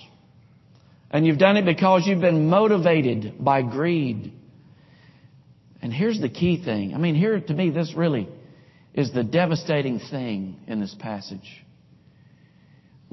and 1.10 1.24
you've 1.24 1.38
done 1.38 1.56
it 1.56 1.64
because 1.64 2.06
you've 2.06 2.20
been 2.20 2.48
motivated 2.48 3.34
by 3.38 3.62
greed. 3.62 4.32
And 5.80 5.92
here's 5.92 6.20
the 6.20 6.28
key 6.28 6.62
thing. 6.64 6.94
I 6.94 6.98
mean, 6.98 7.14
here 7.14 7.38
to 7.38 7.54
me, 7.54 7.70
this 7.70 7.94
really 7.94 8.28
is 8.94 9.12
the 9.12 9.22
devastating 9.22 10.00
thing 10.00 10.56
in 10.66 10.80
this 10.80 10.94
passage. 10.98 11.63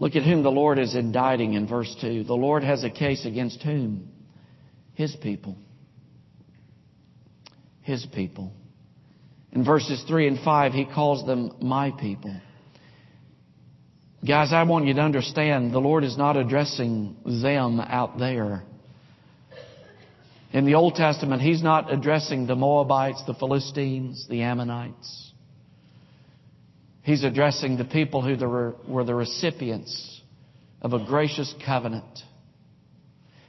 Look 0.01 0.15
at 0.15 0.24
whom 0.24 0.41
the 0.41 0.50
Lord 0.50 0.79
is 0.79 0.96
indicting 0.96 1.53
in 1.53 1.67
verse 1.67 1.96
2. 2.01 2.24
The 2.24 2.34
Lord 2.34 2.63
has 2.63 2.84
a 2.84 2.89
case 2.89 3.24
against 3.24 3.62
whom? 3.62 4.10
His 4.96 5.15
people. 5.15 5.55
His 7.84 8.03
people. 8.12 8.51
In 9.51 9.63
verses 9.63 10.03
3 10.08 10.27
and 10.27 10.39
5, 10.39 10.74
he 10.74 10.86
calls 10.86 11.24
them 11.27 11.55
my 11.62 11.91
people. 11.91 12.36
Guys, 14.27 14.51
I 14.51 14.63
want 14.63 14.88
you 14.88 14.96
to 14.96 15.01
understand 15.01 15.72
the 15.72 15.77
Lord 15.77 16.03
is 16.03 16.17
not 16.17 16.36
addressing 16.36 17.15
them 17.24 17.79
out 17.79 18.17
there. 18.17 18.63
In 20.51 20.65
the 20.65 20.74
Old 20.74 20.96
Testament, 20.96 21.43
He's 21.43 21.62
not 21.62 21.93
addressing 21.93 22.48
the 22.48 22.55
Moabites, 22.55 23.24
the 23.27 23.36
Philistines, 23.36 24.25
the 24.27 24.41
Ammonites. 24.41 25.30
He's 27.03 27.24
addressing 27.24 27.77
the 27.77 27.86
people 27.86 28.22
who 28.22 28.36
were 28.88 29.03
the 29.03 29.15
recipients 29.15 30.22
of 30.81 30.93
a 30.93 31.03
gracious 31.03 31.53
covenant. 31.65 32.20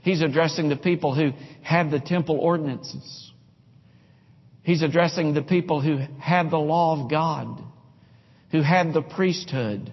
He's 0.02 0.22
addressing 0.22 0.68
the 0.68 0.76
people 0.76 1.14
who 1.14 1.32
had 1.62 1.90
the 1.90 2.00
temple 2.00 2.38
ordinances. 2.38 3.30
He's 4.62 4.82
addressing 4.82 5.34
the 5.34 5.42
people 5.42 5.80
who 5.80 5.98
had 6.18 6.50
the 6.50 6.58
law 6.58 7.02
of 7.02 7.10
God, 7.10 7.62
who 8.50 8.62
had 8.62 8.94
the 8.94 9.02
priesthood, 9.02 9.92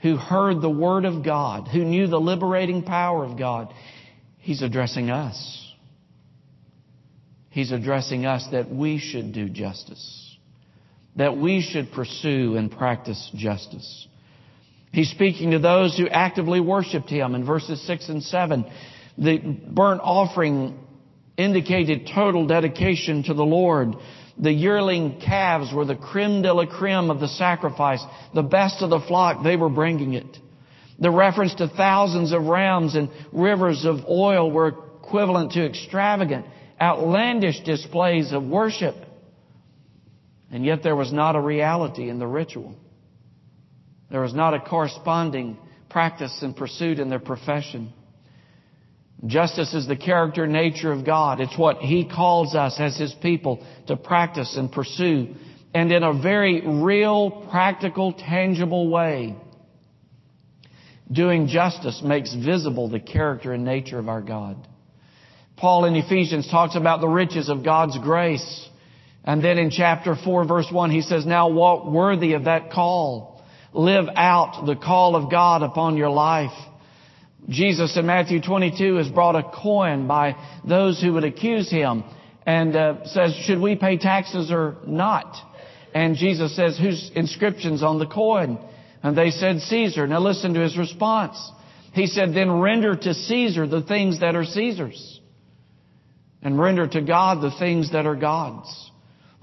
who 0.00 0.16
heard 0.16 0.60
the 0.60 0.70
word 0.70 1.04
of 1.04 1.24
God, 1.24 1.68
who 1.68 1.84
knew 1.84 2.06
the 2.06 2.20
liberating 2.20 2.82
power 2.82 3.24
of 3.24 3.38
God. 3.38 3.72
He's 4.38 4.62
addressing 4.62 5.10
us. 5.10 5.74
He's 7.50 7.72
addressing 7.72 8.26
us 8.26 8.46
that 8.52 8.70
we 8.70 8.98
should 8.98 9.32
do 9.32 9.48
justice 9.48 10.25
that 11.16 11.36
we 11.36 11.62
should 11.62 11.92
pursue 11.92 12.56
and 12.56 12.70
practice 12.70 13.30
justice. 13.34 14.06
He's 14.92 15.10
speaking 15.10 15.50
to 15.50 15.58
those 15.58 15.96
who 15.96 16.08
actively 16.08 16.60
worshiped 16.60 17.10
him 17.10 17.34
in 17.34 17.44
verses 17.44 17.84
6 17.86 18.08
and 18.08 18.22
7. 18.22 18.64
The 19.18 19.38
burnt 19.38 20.00
offering 20.02 20.78
indicated 21.36 22.10
total 22.14 22.46
dedication 22.46 23.22
to 23.24 23.34
the 23.34 23.44
Lord. 23.44 23.94
The 24.38 24.52
yearling 24.52 25.20
calves 25.20 25.72
were 25.72 25.84
the 25.84 25.96
creme 25.96 26.42
de 26.42 26.52
la 26.52 26.66
creme 26.66 27.10
of 27.10 27.20
the 27.20 27.28
sacrifice, 27.28 28.02
the 28.34 28.42
best 28.42 28.82
of 28.82 28.90
the 28.90 29.00
flock, 29.00 29.42
they 29.42 29.56
were 29.56 29.70
bringing 29.70 30.14
it. 30.14 30.38
The 30.98 31.10
reference 31.10 31.54
to 31.56 31.68
thousands 31.68 32.32
of 32.32 32.44
rams 32.44 32.94
and 32.94 33.10
rivers 33.32 33.84
of 33.84 34.06
oil 34.08 34.50
were 34.50 34.68
equivalent 35.02 35.52
to 35.52 35.64
extravagant, 35.64 36.46
outlandish 36.80 37.60
displays 37.60 38.32
of 38.32 38.44
worship. 38.44 38.94
And 40.50 40.64
yet 40.64 40.82
there 40.82 40.96
was 40.96 41.12
not 41.12 41.36
a 41.36 41.40
reality 41.40 42.08
in 42.08 42.18
the 42.18 42.26
ritual. 42.26 42.74
There 44.10 44.20
was 44.20 44.34
not 44.34 44.54
a 44.54 44.60
corresponding 44.60 45.58
practice 45.88 46.38
and 46.42 46.56
pursuit 46.56 46.98
in 46.98 47.08
their 47.08 47.18
profession. 47.18 47.92
Justice 49.26 49.72
is 49.74 49.88
the 49.88 49.96
character 49.96 50.46
nature 50.46 50.92
of 50.92 51.04
God. 51.04 51.40
It's 51.40 51.56
what 51.56 51.78
He 51.78 52.08
calls 52.08 52.54
us 52.54 52.76
as 52.78 52.96
His 52.96 53.14
people 53.22 53.66
to 53.86 53.96
practice 53.96 54.56
and 54.56 54.70
pursue. 54.70 55.34
And 55.74 55.90
in 55.90 56.02
a 56.02 56.12
very 56.12 56.62
real, 56.66 57.46
practical, 57.50 58.12
tangible 58.12 58.88
way, 58.88 59.34
doing 61.10 61.48
justice 61.48 62.02
makes 62.04 62.34
visible 62.34 62.88
the 62.88 63.00
character 63.00 63.52
and 63.52 63.64
nature 63.64 63.98
of 63.98 64.08
our 64.08 64.22
God. 64.22 64.68
Paul 65.56 65.86
in 65.86 65.96
Ephesians 65.96 66.48
talks 66.50 66.76
about 66.76 67.00
the 67.00 67.08
riches 67.08 67.48
of 67.48 67.64
God's 67.64 67.98
grace 67.98 68.68
and 69.26 69.42
then 69.42 69.58
in 69.58 69.70
chapter 69.70 70.14
4 70.14 70.46
verse 70.46 70.68
1, 70.70 70.90
he 70.90 71.02
says, 71.02 71.26
Now 71.26 71.48
walk 71.48 71.84
worthy 71.86 72.34
of 72.34 72.44
that 72.44 72.70
call. 72.70 73.42
Live 73.72 74.06
out 74.14 74.64
the 74.64 74.76
call 74.76 75.16
of 75.16 75.30
God 75.30 75.62
upon 75.62 75.96
your 75.96 76.08
life. 76.08 76.56
Jesus 77.48 77.96
in 77.96 78.06
Matthew 78.06 78.40
22 78.40 78.98
is 78.98 79.08
brought 79.08 79.36
a 79.36 79.42
coin 79.42 80.06
by 80.06 80.36
those 80.66 81.00
who 81.02 81.12
would 81.12 81.24
accuse 81.24 81.70
him 81.70 82.04
and 82.46 82.74
uh, 82.74 83.04
says, 83.06 83.34
should 83.44 83.60
we 83.60 83.76
pay 83.76 83.98
taxes 83.98 84.50
or 84.50 84.76
not? 84.86 85.36
And 85.92 86.16
Jesus 86.16 86.54
says, 86.56 86.78
whose 86.78 87.10
inscription's 87.14 87.82
on 87.82 87.98
the 87.98 88.06
coin? 88.06 88.58
And 89.02 89.16
they 89.16 89.30
said, 89.30 89.60
Caesar. 89.60 90.06
Now 90.06 90.20
listen 90.20 90.54
to 90.54 90.60
his 90.60 90.78
response. 90.78 91.36
He 91.92 92.06
said, 92.06 92.34
then 92.34 92.60
render 92.60 92.94
to 92.94 93.14
Caesar 93.14 93.66
the 93.66 93.82
things 93.82 94.20
that 94.20 94.36
are 94.36 94.44
Caesar's 94.44 95.20
and 96.42 96.58
render 96.58 96.86
to 96.86 97.00
God 97.00 97.42
the 97.42 97.56
things 97.58 97.92
that 97.92 98.06
are 98.06 98.14
God's. 98.14 98.90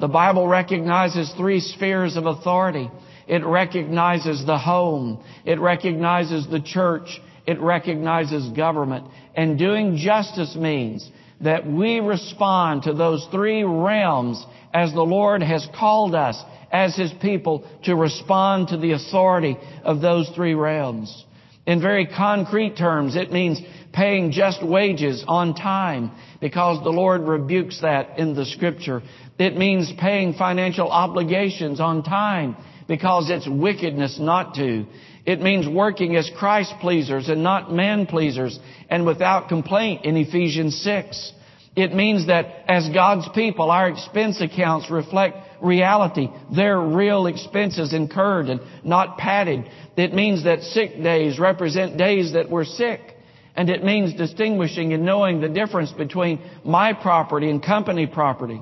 The 0.04 0.10
Bible 0.10 0.50
recognizes 0.50 1.32
three 1.38 1.62
spheres 1.62 2.18
of 2.18 2.26
authority. 2.26 2.92
It 3.26 3.46
recognizes 3.46 4.46
the 4.46 4.58
home. 4.58 5.24
It 5.46 5.62
recognizes 5.62 6.46
the 6.46 6.60
church. 6.60 7.22
It 7.48 7.58
recognizes 7.62 8.50
government. 8.50 9.08
And 9.34 9.58
doing 9.58 9.96
justice 9.96 10.58
means 10.58 11.10
that 11.40 11.66
we 11.66 12.02
respond 12.02 12.84
to 12.84 12.94
those 12.94 13.26
three 13.32 13.64
realms 13.64 14.46
as 14.74 14.92
the 14.92 15.06
Lord 15.06 15.42
has 15.42 15.66
called 15.74 16.16
us 16.16 16.38
as 16.70 16.98
His 16.98 17.14
people 17.22 17.66
to 17.86 17.96
respond 17.96 18.68
to 18.68 18.78
the 18.78 18.92
authority 18.92 19.58
of 19.86 20.02
those 20.02 20.30
three 20.36 20.54
realms. 20.54 21.24
In 21.66 21.80
very 21.80 22.08
concrete 22.08 22.76
terms, 22.76 23.16
it 23.16 23.32
means 23.32 23.62
paying 23.94 24.32
just 24.32 24.66
wages 24.66 25.24
on 25.28 25.54
time 25.54 26.12
because 26.42 26.84
the 26.84 26.90
Lord 26.90 27.22
rebukes 27.22 27.82
that 27.82 28.20
in 28.20 28.36
the 28.36 28.46
scripture. 28.46 29.02
It 29.40 29.56
means 29.56 29.92
paying 29.98 30.34
financial 30.34 30.90
obligations 30.90 31.80
on 31.80 32.04
time 32.04 32.58
because 32.88 33.30
it's 33.30 33.48
wickedness 33.48 34.20
not 34.20 34.56
to. 34.56 34.86
It 35.26 35.42
means 35.42 35.68
working 35.68 36.16
as 36.16 36.30
Christ 36.38 36.74
pleasers 36.82 37.30
and 37.30 37.44
not 37.44 37.72
man 37.72 38.08
pleasers 38.08 38.60
and 38.90 39.06
without 39.06 39.48
complaint 39.48 40.04
in 40.06 40.18
Ephesians 40.18 40.82
6. 40.82 41.32
It 41.76 41.94
means 41.94 42.28
that 42.28 42.70
as 42.70 42.90
God's 42.90 43.28
people, 43.30 43.72
our 43.72 43.90
expense 43.90 44.42
accounts 44.42 44.92
reflect 44.92 45.38
reality. 45.62 46.28
They're 46.54 46.80
real 46.80 47.26
expenses 47.26 47.94
incurred 47.94 48.48
and 48.48 48.60
not 48.84 49.18
padded. 49.18 49.70
It 49.98 50.14
means 50.14 50.44
that 50.44 50.62
sick 50.62 51.02
days 51.02 51.40
represent 51.40 51.98
days 51.98 52.34
that 52.34 52.50
we're 52.50 52.66
sick. 52.66 53.13
And 53.56 53.70
it 53.70 53.84
means 53.84 54.14
distinguishing 54.16 54.94
and 54.94 55.06
knowing 55.06 55.40
the 55.40 55.50
difference 55.50 55.92
between 55.92 56.42
my 56.66 56.94
property 56.94 57.50
and 57.50 57.64
company 57.64 58.08
property. 58.08 58.62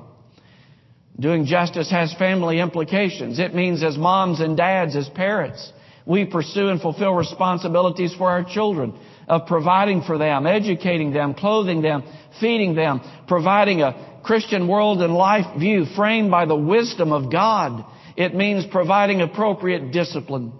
Doing 1.18 1.46
justice 1.46 1.90
has 1.90 2.14
family 2.14 2.58
implications. 2.60 3.38
It 3.38 3.54
means 3.54 3.82
as 3.82 3.96
moms 3.96 4.40
and 4.40 4.56
dads, 4.56 4.96
as 4.96 5.08
parents, 5.08 5.72
we 6.06 6.24
pursue 6.24 6.68
and 6.68 6.80
fulfill 6.80 7.14
responsibilities 7.14 8.14
for 8.14 8.30
our 8.30 8.44
children 8.44 8.98
of 9.28 9.46
providing 9.46 10.02
for 10.02 10.18
them, 10.18 10.46
educating 10.46 11.12
them, 11.12 11.34
clothing 11.34 11.80
them, 11.80 12.02
feeding 12.40 12.74
them, 12.74 13.00
providing 13.28 13.82
a 13.82 14.20
Christian 14.24 14.68
world 14.68 15.00
and 15.02 15.14
life 15.14 15.58
view 15.58 15.84
framed 15.96 16.30
by 16.30 16.44
the 16.44 16.56
wisdom 16.56 17.12
of 17.12 17.30
God. 17.30 17.84
It 18.16 18.34
means 18.34 18.66
providing 18.66 19.20
appropriate 19.20 19.92
discipline. 19.92 20.52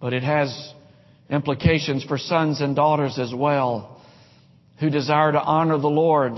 But 0.00 0.12
it 0.12 0.22
has 0.22 0.74
implications 1.30 2.04
for 2.04 2.18
sons 2.18 2.60
and 2.60 2.76
daughters 2.76 3.18
as 3.18 3.32
well 3.34 4.00
who 4.78 4.90
desire 4.90 5.32
to 5.32 5.40
honor 5.40 5.78
the 5.78 5.88
Lord 5.88 6.34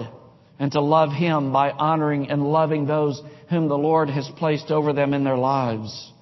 and 0.58 0.72
to 0.72 0.80
love 0.80 1.10
Him 1.10 1.52
by 1.52 1.70
honoring 1.70 2.30
and 2.30 2.42
loving 2.42 2.86
those 2.86 3.20
whom 3.50 3.68
the 3.68 3.78
Lord 3.78 4.10
has 4.10 4.28
placed 4.36 4.70
over 4.70 4.92
them 4.92 5.14
in 5.14 5.24
their 5.24 5.36
lives. 5.36 6.12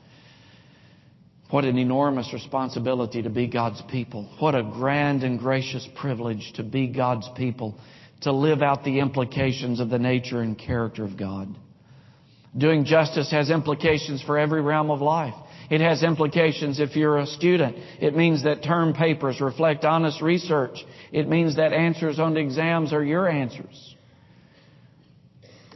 What 1.50 1.64
an 1.64 1.78
enormous 1.78 2.32
responsibility 2.32 3.22
to 3.22 3.30
be 3.30 3.46
God's 3.46 3.80
people. 3.90 4.28
What 4.40 4.54
a 4.54 4.62
grand 4.62 5.22
and 5.22 5.38
gracious 5.38 5.88
privilege 5.94 6.52
to 6.56 6.64
be 6.64 6.88
God's 6.88 7.28
people, 7.36 7.78
to 8.22 8.32
live 8.32 8.62
out 8.62 8.82
the 8.82 8.98
implications 8.98 9.78
of 9.78 9.88
the 9.88 9.98
nature 9.98 10.40
and 10.40 10.58
character 10.58 11.04
of 11.04 11.16
God. 11.16 11.54
Doing 12.56 12.84
justice 12.84 13.30
has 13.30 13.50
implications 13.50 14.22
for 14.22 14.38
every 14.38 14.60
realm 14.60 14.90
of 14.90 15.00
life. 15.00 15.34
It 15.68 15.80
has 15.80 16.02
implications 16.02 16.78
if 16.78 16.94
you're 16.94 17.18
a 17.18 17.26
student. 17.26 17.76
It 18.00 18.16
means 18.16 18.44
that 18.44 18.62
term 18.62 18.92
papers 18.92 19.40
reflect 19.40 19.84
honest 19.84 20.22
research. 20.22 20.78
It 21.12 21.28
means 21.28 21.56
that 21.56 21.72
answers 21.72 22.18
on 22.18 22.36
exams 22.36 22.92
are 22.92 23.02
your 23.02 23.28
answers. 23.28 23.94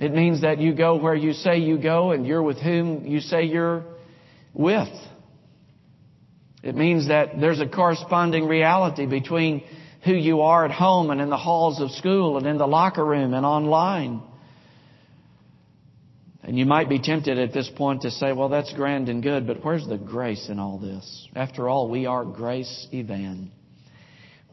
It 0.00 0.12
means 0.12 0.42
that 0.42 0.58
you 0.58 0.74
go 0.74 0.96
where 0.96 1.14
you 1.14 1.32
say 1.32 1.58
you 1.58 1.76
go 1.76 2.12
and 2.12 2.26
you're 2.26 2.42
with 2.42 2.58
whom 2.58 3.06
you 3.06 3.20
say 3.20 3.44
you're 3.44 3.84
with. 4.54 4.88
It 6.62 6.74
means 6.74 7.08
that 7.08 7.40
there's 7.40 7.60
a 7.60 7.68
corresponding 7.68 8.46
reality 8.46 9.06
between 9.06 9.62
who 10.04 10.12
you 10.12 10.42
are 10.42 10.64
at 10.64 10.70
home 10.70 11.10
and 11.10 11.20
in 11.20 11.30
the 11.30 11.36
halls 11.36 11.80
of 11.80 11.90
school 11.90 12.38
and 12.38 12.46
in 12.46 12.58
the 12.58 12.66
locker 12.66 13.04
room 13.04 13.34
and 13.34 13.44
online. 13.44 14.22
And 16.42 16.58
you 16.58 16.64
might 16.64 16.88
be 16.88 16.98
tempted 16.98 17.38
at 17.38 17.52
this 17.52 17.70
point 17.76 18.02
to 18.02 18.10
say, 18.10 18.32
well, 18.32 18.48
that's 18.48 18.72
grand 18.72 19.08
and 19.08 19.22
good, 19.22 19.46
but 19.46 19.62
where's 19.62 19.86
the 19.86 19.98
grace 19.98 20.48
in 20.48 20.58
all 20.58 20.78
this? 20.78 21.28
After 21.34 21.68
all, 21.68 21.88
we 21.90 22.06
are 22.06 22.24
grace 22.24 22.88
evan. 22.92 23.52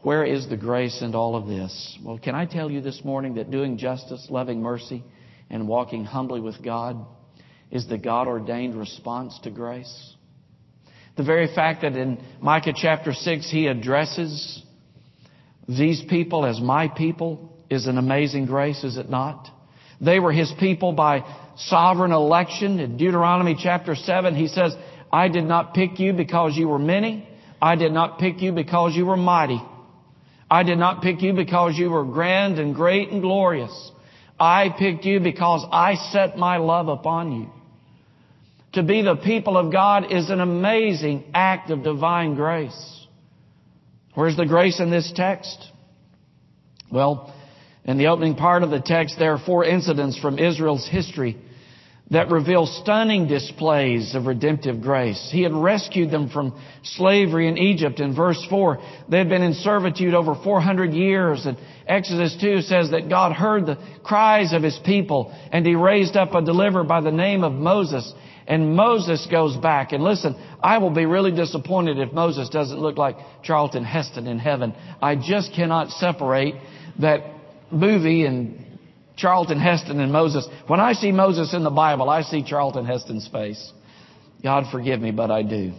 Where 0.02 0.24
is 0.24 0.48
the 0.48 0.56
grace 0.56 1.00
in 1.02 1.14
all 1.14 1.34
of 1.34 1.46
this? 1.46 1.98
Well, 2.04 2.18
can 2.18 2.34
I 2.34 2.44
tell 2.44 2.70
you 2.70 2.80
this 2.80 3.02
morning 3.04 3.34
that 3.34 3.50
doing 3.50 3.78
justice, 3.78 4.26
loving 4.30 4.62
mercy, 4.62 5.02
and 5.50 5.66
walking 5.66 6.04
humbly 6.04 6.40
with 6.40 6.62
God 6.62 7.04
is 7.70 7.86
the 7.86 7.98
God 7.98 8.28
ordained 8.28 8.74
response 8.74 9.38
to 9.42 9.50
grace. 9.50 10.14
The 11.16 11.24
very 11.24 11.52
fact 11.52 11.82
that 11.82 11.96
in 11.96 12.22
Micah 12.40 12.72
chapter 12.74 13.12
6 13.12 13.50
he 13.50 13.66
addresses 13.66 14.62
these 15.68 16.02
people 16.08 16.46
as 16.46 16.60
my 16.60 16.88
people 16.88 17.56
is 17.68 17.86
an 17.86 17.98
amazing 17.98 18.46
grace, 18.46 18.84
is 18.84 18.96
it 18.96 19.10
not? 19.10 19.48
They 20.00 20.20
were 20.20 20.32
his 20.32 20.52
people 20.58 20.92
by 20.92 21.24
sovereign 21.58 22.12
election. 22.12 22.78
In 22.80 22.96
Deuteronomy 22.96 23.56
chapter 23.58 23.94
7 23.94 24.34
he 24.34 24.48
says, 24.48 24.74
I 25.12 25.28
did 25.28 25.44
not 25.44 25.74
pick 25.74 25.98
you 25.98 26.12
because 26.12 26.56
you 26.56 26.68
were 26.68 26.78
many. 26.78 27.28
I 27.60 27.76
did 27.76 27.92
not 27.92 28.18
pick 28.18 28.40
you 28.40 28.52
because 28.52 28.94
you 28.94 29.06
were 29.06 29.16
mighty. 29.16 29.60
I 30.50 30.62
did 30.62 30.78
not 30.78 31.02
pick 31.02 31.20
you 31.22 31.32
because 31.32 31.76
you 31.76 31.90
were 31.90 32.04
grand 32.04 32.58
and 32.58 32.74
great 32.74 33.10
and 33.10 33.20
glorious. 33.20 33.90
I 34.38 34.68
picked 34.78 35.04
you 35.04 35.20
because 35.20 35.66
I 35.70 35.96
set 36.12 36.38
my 36.38 36.58
love 36.58 36.88
upon 36.88 37.32
you. 37.32 37.50
To 38.74 38.82
be 38.82 39.02
the 39.02 39.16
people 39.16 39.56
of 39.56 39.72
God 39.72 40.12
is 40.12 40.30
an 40.30 40.40
amazing 40.40 41.24
act 41.34 41.70
of 41.70 41.82
divine 41.82 42.34
grace. 42.34 43.06
Where's 44.14 44.36
the 44.36 44.46
grace 44.46 44.78
in 44.78 44.90
this 44.90 45.12
text? 45.14 45.58
Well, 46.90 47.34
in 47.84 47.98
the 47.98 48.06
opening 48.06 48.36
part 48.36 48.62
of 48.62 48.70
the 48.70 48.80
text, 48.80 49.16
there 49.18 49.32
are 49.32 49.38
four 49.38 49.64
incidents 49.64 50.18
from 50.18 50.38
Israel's 50.38 50.86
history 50.86 51.36
that 52.10 52.30
reveal 52.30 52.64
stunning 52.66 53.26
displays 53.26 54.14
of 54.14 54.26
redemptive 54.26 54.80
grace. 54.80 55.28
He 55.30 55.42
had 55.42 55.52
rescued 55.52 56.10
them 56.10 56.30
from 56.30 56.58
slavery 56.82 57.48
in 57.48 57.58
Egypt 57.58 58.00
in 58.00 58.14
verse 58.14 58.42
4. 58.48 58.78
They 59.10 59.18
had 59.18 59.28
been 59.28 59.42
in 59.42 59.52
servitude 59.54 60.14
over 60.14 60.34
400 60.34 60.94
years 60.94 61.44
and 61.44 61.58
Exodus 61.86 62.36
2 62.40 62.62
says 62.62 62.90
that 62.92 63.08
God 63.10 63.32
heard 63.32 63.66
the 63.66 63.78
cries 64.02 64.52
of 64.54 64.62
His 64.62 64.78
people 64.84 65.34
and 65.52 65.66
He 65.66 65.74
raised 65.74 66.16
up 66.16 66.34
a 66.34 66.42
deliverer 66.42 66.84
by 66.84 67.02
the 67.02 67.12
name 67.12 67.44
of 67.44 67.52
Moses. 67.52 68.10
And 68.46 68.74
Moses 68.74 69.26
goes 69.30 69.58
back. 69.58 69.92
And 69.92 70.02
listen, 70.02 70.34
I 70.62 70.78
will 70.78 70.90
be 70.90 71.04
really 71.04 71.32
disappointed 71.32 71.98
if 71.98 72.14
Moses 72.14 72.48
doesn't 72.48 72.78
look 72.78 72.96
like 72.96 73.16
Charlton 73.42 73.84
Heston 73.84 74.26
in 74.26 74.38
heaven. 74.38 74.74
I 75.02 75.16
just 75.16 75.52
cannot 75.54 75.90
separate 75.90 76.54
that 76.98 77.20
movie 77.70 78.24
and 78.24 78.64
Charlton 79.18 79.60
Heston 79.60 80.00
and 80.00 80.10
Moses. 80.10 80.48
When 80.66 80.80
I 80.80 80.94
see 80.94 81.12
Moses 81.12 81.52
in 81.52 81.64
the 81.64 81.70
Bible, 81.70 82.08
I 82.08 82.22
see 82.22 82.42
Charlton 82.42 82.86
Heston's 82.86 83.28
face. 83.28 83.72
God 84.42 84.64
forgive 84.72 85.00
me, 85.00 85.10
but 85.10 85.30
I 85.30 85.42
do. 85.42 85.72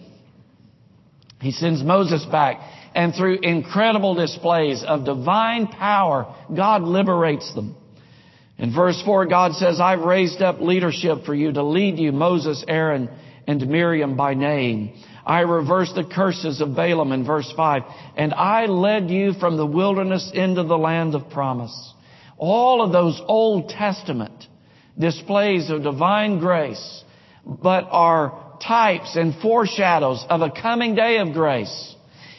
He 1.41 1.51
sends 1.51 1.81
Moses 1.81 2.25
back 2.25 2.59
and 2.95 3.13
through 3.13 3.39
incredible 3.41 4.15
displays 4.15 4.83
of 4.85 5.05
divine 5.05 5.67
power, 5.67 6.35
God 6.55 6.83
liberates 6.83 7.53
them. 7.53 7.75
In 8.57 8.73
verse 8.73 9.01
4, 9.05 9.27
God 9.27 9.53
says, 9.53 9.79
I've 9.79 10.01
raised 10.01 10.41
up 10.41 10.59
leadership 10.59 11.23
for 11.25 11.33
you 11.33 11.53
to 11.53 11.63
lead 11.63 11.97
you, 11.97 12.11
Moses, 12.11 12.63
Aaron, 12.67 13.09
and 13.47 13.65
Miriam 13.67 14.17
by 14.17 14.33
name. 14.33 15.01
I 15.25 15.41
reversed 15.41 15.95
the 15.95 16.03
curses 16.03 16.59
of 16.59 16.75
Balaam 16.75 17.11
in 17.11 17.25
verse 17.25 17.51
5, 17.55 17.83
and 18.17 18.33
I 18.33 18.65
led 18.65 19.09
you 19.09 19.33
from 19.33 19.57
the 19.57 19.65
wilderness 19.65 20.29
into 20.33 20.63
the 20.63 20.77
land 20.77 21.15
of 21.15 21.29
promise. 21.29 21.93
All 22.39 22.81
of 22.81 22.91
those 22.91 23.21
Old 23.27 23.69
Testament 23.69 24.45
displays 24.97 25.69
of 25.69 25.83
divine 25.83 26.39
grace, 26.39 27.03
but 27.45 27.87
are 27.91 28.57
types 28.65 29.15
and 29.15 29.35
foreshadows 29.41 30.25
of 30.29 30.41
a 30.41 30.49
coming 30.49 30.95
day 30.95 31.19
of 31.19 31.33
grace 31.33 31.95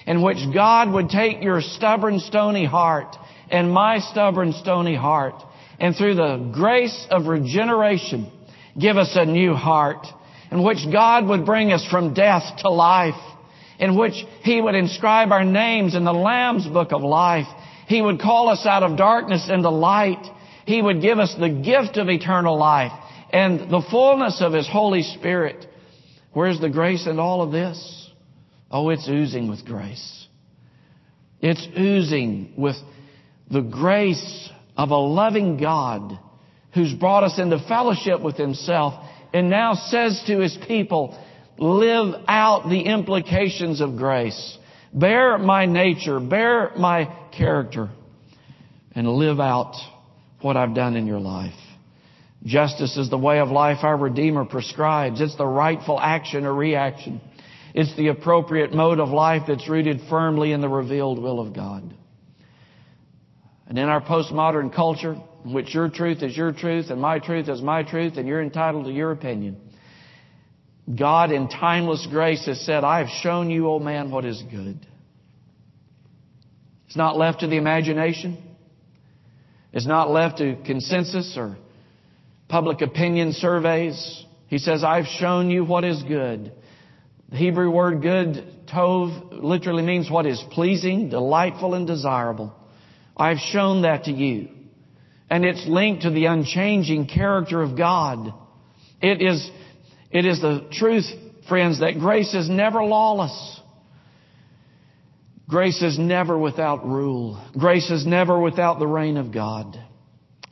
in 0.06 0.22
which 0.22 0.38
God 0.52 0.90
would 0.92 1.08
take 1.08 1.42
your 1.42 1.60
stubborn, 1.60 2.18
stony 2.18 2.64
heart 2.64 3.16
and 3.50 3.70
my 3.70 3.98
stubborn, 3.98 4.52
stony 4.52 4.94
heart 4.94 5.42
and 5.78 5.94
through 5.94 6.14
the 6.14 6.50
grace 6.52 7.06
of 7.10 7.26
regeneration 7.26 8.30
give 8.78 8.96
us 8.96 9.12
a 9.14 9.24
new 9.24 9.54
heart 9.54 10.06
in 10.50 10.62
which 10.62 10.78
God 10.92 11.26
would 11.26 11.46
bring 11.46 11.72
us 11.72 11.86
from 11.90 12.14
death 12.14 12.42
to 12.58 12.70
life 12.70 13.14
in 13.78 13.96
which 13.96 14.14
He 14.42 14.60
would 14.60 14.74
inscribe 14.74 15.32
our 15.32 15.44
names 15.44 15.94
in 15.94 16.04
the 16.04 16.12
Lamb's 16.12 16.68
book 16.68 16.92
of 16.92 17.02
life. 17.02 17.46
He 17.90 18.00
would 18.00 18.20
call 18.20 18.48
us 18.48 18.66
out 18.66 18.85
of 18.85 18.96
darkness 18.96 19.50
into 19.50 19.68
light. 19.68 20.24
He 20.64 20.81
would 20.81 21.03
give 21.03 21.18
us 21.18 21.35
the 21.35 21.48
gift 21.48 21.96
of 21.96 22.09
eternal 22.09 22.57
life 22.57 22.92
and 23.33 23.68
the 23.68 23.83
fullness 23.90 24.40
of 24.40 24.53
His 24.53 24.68
Holy 24.68 25.03
Spirit. 25.03 25.66
Where's 26.33 26.61
the 26.61 26.68
grace 26.70 27.09
in 27.09 27.18
all 27.18 27.42
of 27.42 27.50
this? 27.50 28.09
Oh, 28.70 28.90
it's 28.90 29.09
oozing 29.09 29.50
with 29.50 29.66
grace. 29.66 30.29
It's 31.40 31.66
oozing 31.76 32.53
with 32.57 32.76
the 33.50 33.62
grace 33.62 34.48
of 34.76 34.90
a 34.90 34.96
loving 34.96 35.57
God 35.57 36.16
who's 36.74 36.94
brought 36.94 37.24
us 37.24 37.40
into 37.40 37.59
fellowship 37.66 38.22
with 38.22 38.37
Himself 38.37 39.05
and 39.35 39.50
now 39.50 39.74
says 39.74 40.22
to 40.29 40.38
His 40.38 40.57
people, 40.68 41.20
live 41.59 42.22
out 42.29 42.70
the 42.70 42.83
implications 42.83 43.81
of 43.81 43.96
grace. 43.96 44.59
Bear 44.94 45.38
my 45.38 45.66
nature, 45.66 46.20
bear 46.20 46.70
my 46.76 47.16
character, 47.40 47.88
and 48.94 49.09
live 49.09 49.40
out 49.40 49.74
what 50.42 50.57
I've 50.57 50.74
done 50.74 50.94
in 50.94 51.07
your 51.07 51.20
life. 51.20 51.55
Justice 52.44 52.96
is 52.96 53.11
the 53.11 53.18
way 53.18 53.40
of 53.40 53.48
life 53.48 53.79
our 53.83 53.96
Redeemer 53.96 54.44
prescribes. 54.44 55.20
It's 55.20 55.37
the 55.37 55.46
rightful 55.46 55.98
action 55.98 56.44
or 56.44 56.55
reaction. 56.55 57.20
It's 57.74 57.94
the 57.96 58.09
appropriate 58.09 58.72
mode 58.72 59.00
of 59.00 59.09
life 59.09 59.42
that's 59.48 59.68
rooted 59.68 60.00
firmly 60.09 60.53
in 60.53 60.61
the 60.61 60.68
revealed 60.68 61.20
will 61.20 61.40
of 61.40 61.55
God. 61.55 61.94
And 63.66 63.79
in 63.79 63.88
our 63.88 64.03
postmodern 64.03 64.74
culture, 64.74 65.16
in 65.44 65.53
which 65.53 65.74
your 65.74 65.88
truth 65.88 66.22
is 66.22 66.37
your 66.37 66.53
truth 66.53 66.90
and 66.90 67.00
my 67.00 67.20
truth 67.20 67.48
is 67.48 67.62
my 67.62 67.85
truth 67.85 68.14
and 68.16 68.26
you're 68.26 68.42
entitled 68.42 68.87
to 68.87 68.92
your 68.92 69.12
opinion, 69.12 69.57
God 70.92 71.31
in 71.31 71.48
timeless 71.48 72.07
grace 72.11 72.44
has 72.46 72.61
said, 72.66 72.85
I 72.85 72.98
have 72.98 73.09
shown 73.22 73.48
you, 73.48 73.68
O 73.68 73.79
man, 73.79 74.11
what 74.11 74.24
is 74.24 74.42
good. 74.50 74.87
It's 76.90 76.96
not 76.96 77.16
left 77.16 77.40
to 77.40 77.46
the 77.46 77.57
imagination. 77.57 78.37
It's 79.72 79.87
not 79.87 80.11
left 80.11 80.38
to 80.38 80.57
consensus 80.66 81.37
or 81.37 81.57
public 82.48 82.81
opinion 82.81 83.33
surveys. 83.33 84.24
He 84.48 84.59
says, 84.59 84.83
I've 84.83 85.07
shown 85.07 85.50
you 85.50 85.64
what 85.64 85.85
is 85.85 86.03
good. 86.03 86.50
The 87.29 87.37
Hebrew 87.37 87.70
word 87.70 88.03
good, 88.03 88.44
tov, 88.66 89.40
literally 89.40 89.85
means 89.85 90.11
what 90.11 90.26
is 90.26 90.42
pleasing, 90.50 91.11
delightful, 91.11 91.74
and 91.74 91.87
desirable. 91.87 92.53
I've 93.16 93.38
shown 93.38 93.83
that 93.83 94.07
to 94.07 94.11
you. 94.11 94.48
And 95.31 95.44
it's 95.44 95.64
linked 95.68 96.03
to 96.03 96.11
the 96.11 96.24
unchanging 96.24 97.07
character 97.07 97.62
of 97.62 97.76
God. 97.79 98.35
It 99.00 99.22
is, 99.22 99.48
it 100.11 100.26
is 100.26 100.40
the 100.40 100.68
truth, 100.72 101.07
friends, 101.48 101.79
that 101.79 102.00
grace 102.00 102.35
is 102.35 102.50
never 102.50 102.83
lawless. 102.83 103.59
Grace 105.50 105.82
is 105.82 105.98
never 105.98 106.38
without 106.38 106.86
rule. 106.86 107.44
Grace 107.58 107.90
is 107.90 108.06
never 108.06 108.38
without 108.38 108.78
the 108.78 108.86
reign 108.86 109.16
of 109.16 109.32
God. 109.32 109.76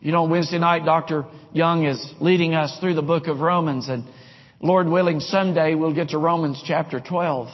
You 0.01 0.11
know, 0.11 0.25
Wednesday 0.25 0.59
night, 0.59 0.85
Dr. 0.85 1.25
Young 1.53 1.85
is 1.85 2.05
leading 2.21 2.55
us 2.55 2.77
through 2.81 2.95
the 2.95 3.03
book 3.03 3.29
of 3.29 3.39
Romans, 3.39 3.89
and 3.89 4.03
Lord 4.61 4.89
willing, 4.89 5.21
someday 5.21 5.77
we'll 5.77 5.95
get 5.95 6.09
to 6.09 6.19
Romans 6.19 6.61
chapter 6.67 6.99
12. 6.99 7.47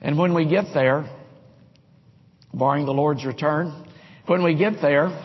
And 0.00 0.18
when 0.18 0.34
we 0.34 0.48
get 0.48 0.66
there, 0.74 1.08
barring 2.52 2.84
the 2.84 2.92
Lord's 2.92 3.24
return, 3.24 3.88
when 4.26 4.42
we 4.42 4.56
get 4.56 4.82
there, 4.82 5.24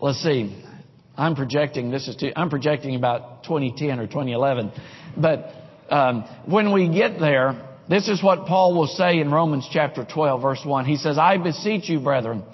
let's 0.00 0.20
see, 0.24 0.60
I'm 1.16 1.36
projecting, 1.36 1.92
this 1.92 2.08
is 2.08 2.16
too, 2.16 2.32
I'm 2.34 2.50
projecting 2.50 2.96
about 2.96 3.44
2010 3.44 4.00
or 4.00 4.08
2011, 4.08 4.72
but 5.16 5.52
um, 5.88 6.24
when 6.46 6.72
we 6.72 6.88
get 6.92 7.20
there, 7.20 7.67
this 7.88 8.08
is 8.08 8.22
what 8.22 8.46
Paul 8.46 8.74
will 8.74 8.86
say 8.86 9.18
in 9.18 9.30
Romans 9.30 9.68
chapter 9.72 10.04
12, 10.04 10.42
verse 10.42 10.60
1. 10.64 10.84
He 10.84 10.96
says, 10.96 11.18
I 11.18 11.38
beseech 11.38 11.88
you, 11.88 12.00
brethren, 12.00 12.44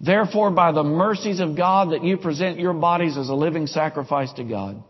Therefore, 0.00 0.50
by 0.50 0.70
the 0.72 0.84
mercies 0.84 1.40
of 1.40 1.56
God, 1.56 1.90
that 1.92 2.04
you 2.04 2.16
present 2.18 2.60
your 2.60 2.72
bodies 2.72 3.16
as 3.16 3.28
a 3.28 3.34
living 3.34 3.66
sacrifice 3.66 4.32
to 4.34 4.44
God. 4.44 4.82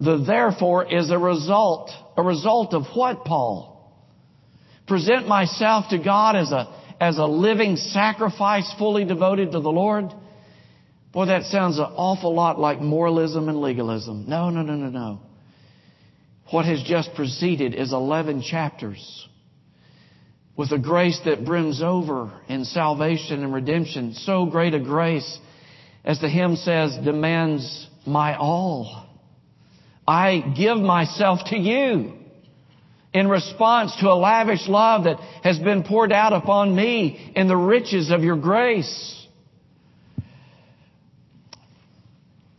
The 0.00 0.18
therefore 0.18 0.92
is 0.92 1.10
a 1.10 1.18
result, 1.18 1.90
a 2.16 2.22
result 2.22 2.74
of 2.74 2.84
what, 2.94 3.24
Paul? 3.24 3.72
Present 4.86 5.28
myself 5.28 5.86
to 5.90 5.98
God 5.98 6.36
as 6.36 6.50
a, 6.50 6.74
as 7.00 7.18
a 7.18 7.24
living 7.24 7.76
sacrifice 7.76 8.72
fully 8.78 9.04
devoted 9.04 9.52
to 9.52 9.60
the 9.60 9.70
Lord? 9.70 10.06
Boy, 11.12 11.26
that 11.26 11.44
sounds 11.44 11.78
an 11.78 11.84
awful 11.84 12.34
lot 12.34 12.58
like 12.58 12.80
moralism 12.80 13.48
and 13.48 13.60
legalism. 13.60 14.24
No, 14.28 14.50
no, 14.50 14.62
no, 14.62 14.74
no, 14.74 14.90
no. 14.90 15.20
What 16.50 16.64
has 16.64 16.82
just 16.82 17.14
preceded 17.14 17.74
is 17.74 17.92
11 17.92 18.42
chapters 18.42 19.28
with 20.56 20.72
a 20.72 20.78
grace 20.78 21.20
that 21.24 21.44
brims 21.44 21.82
over 21.82 22.32
in 22.48 22.64
salvation 22.64 23.42
and 23.42 23.52
redemption. 23.52 24.14
So 24.14 24.46
great 24.46 24.72
a 24.74 24.80
grace, 24.80 25.38
as 26.04 26.20
the 26.20 26.28
hymn 26.28 26.56
says, 26.56 26.96
demands 27.04 27.88
my 28.06 28.36
all. 28.36 29.06
I 30.06 30.54
give 30.56 30.78
myself 30.78 31.40
to 31.46 31.58
you 31.58 32.14
in 33.12 33.28
response 33.28 33.94
to 33.96 34.08
a 34.08 34.14
lavish 34.14 34.68
love 34.68 35.04
that 35.04 35.18
has 35.42 35.58
been 35.58 35.82
poured 35.82 36.12
out 36.12 36.32
upon 36.32 36.74
me 36.74 37.32
in 37.34 37.48
the 37.48 37.56
riches 37.56 38.10
of 38.10 38.22
your 38.22 38.36
grace. 38.36 39.26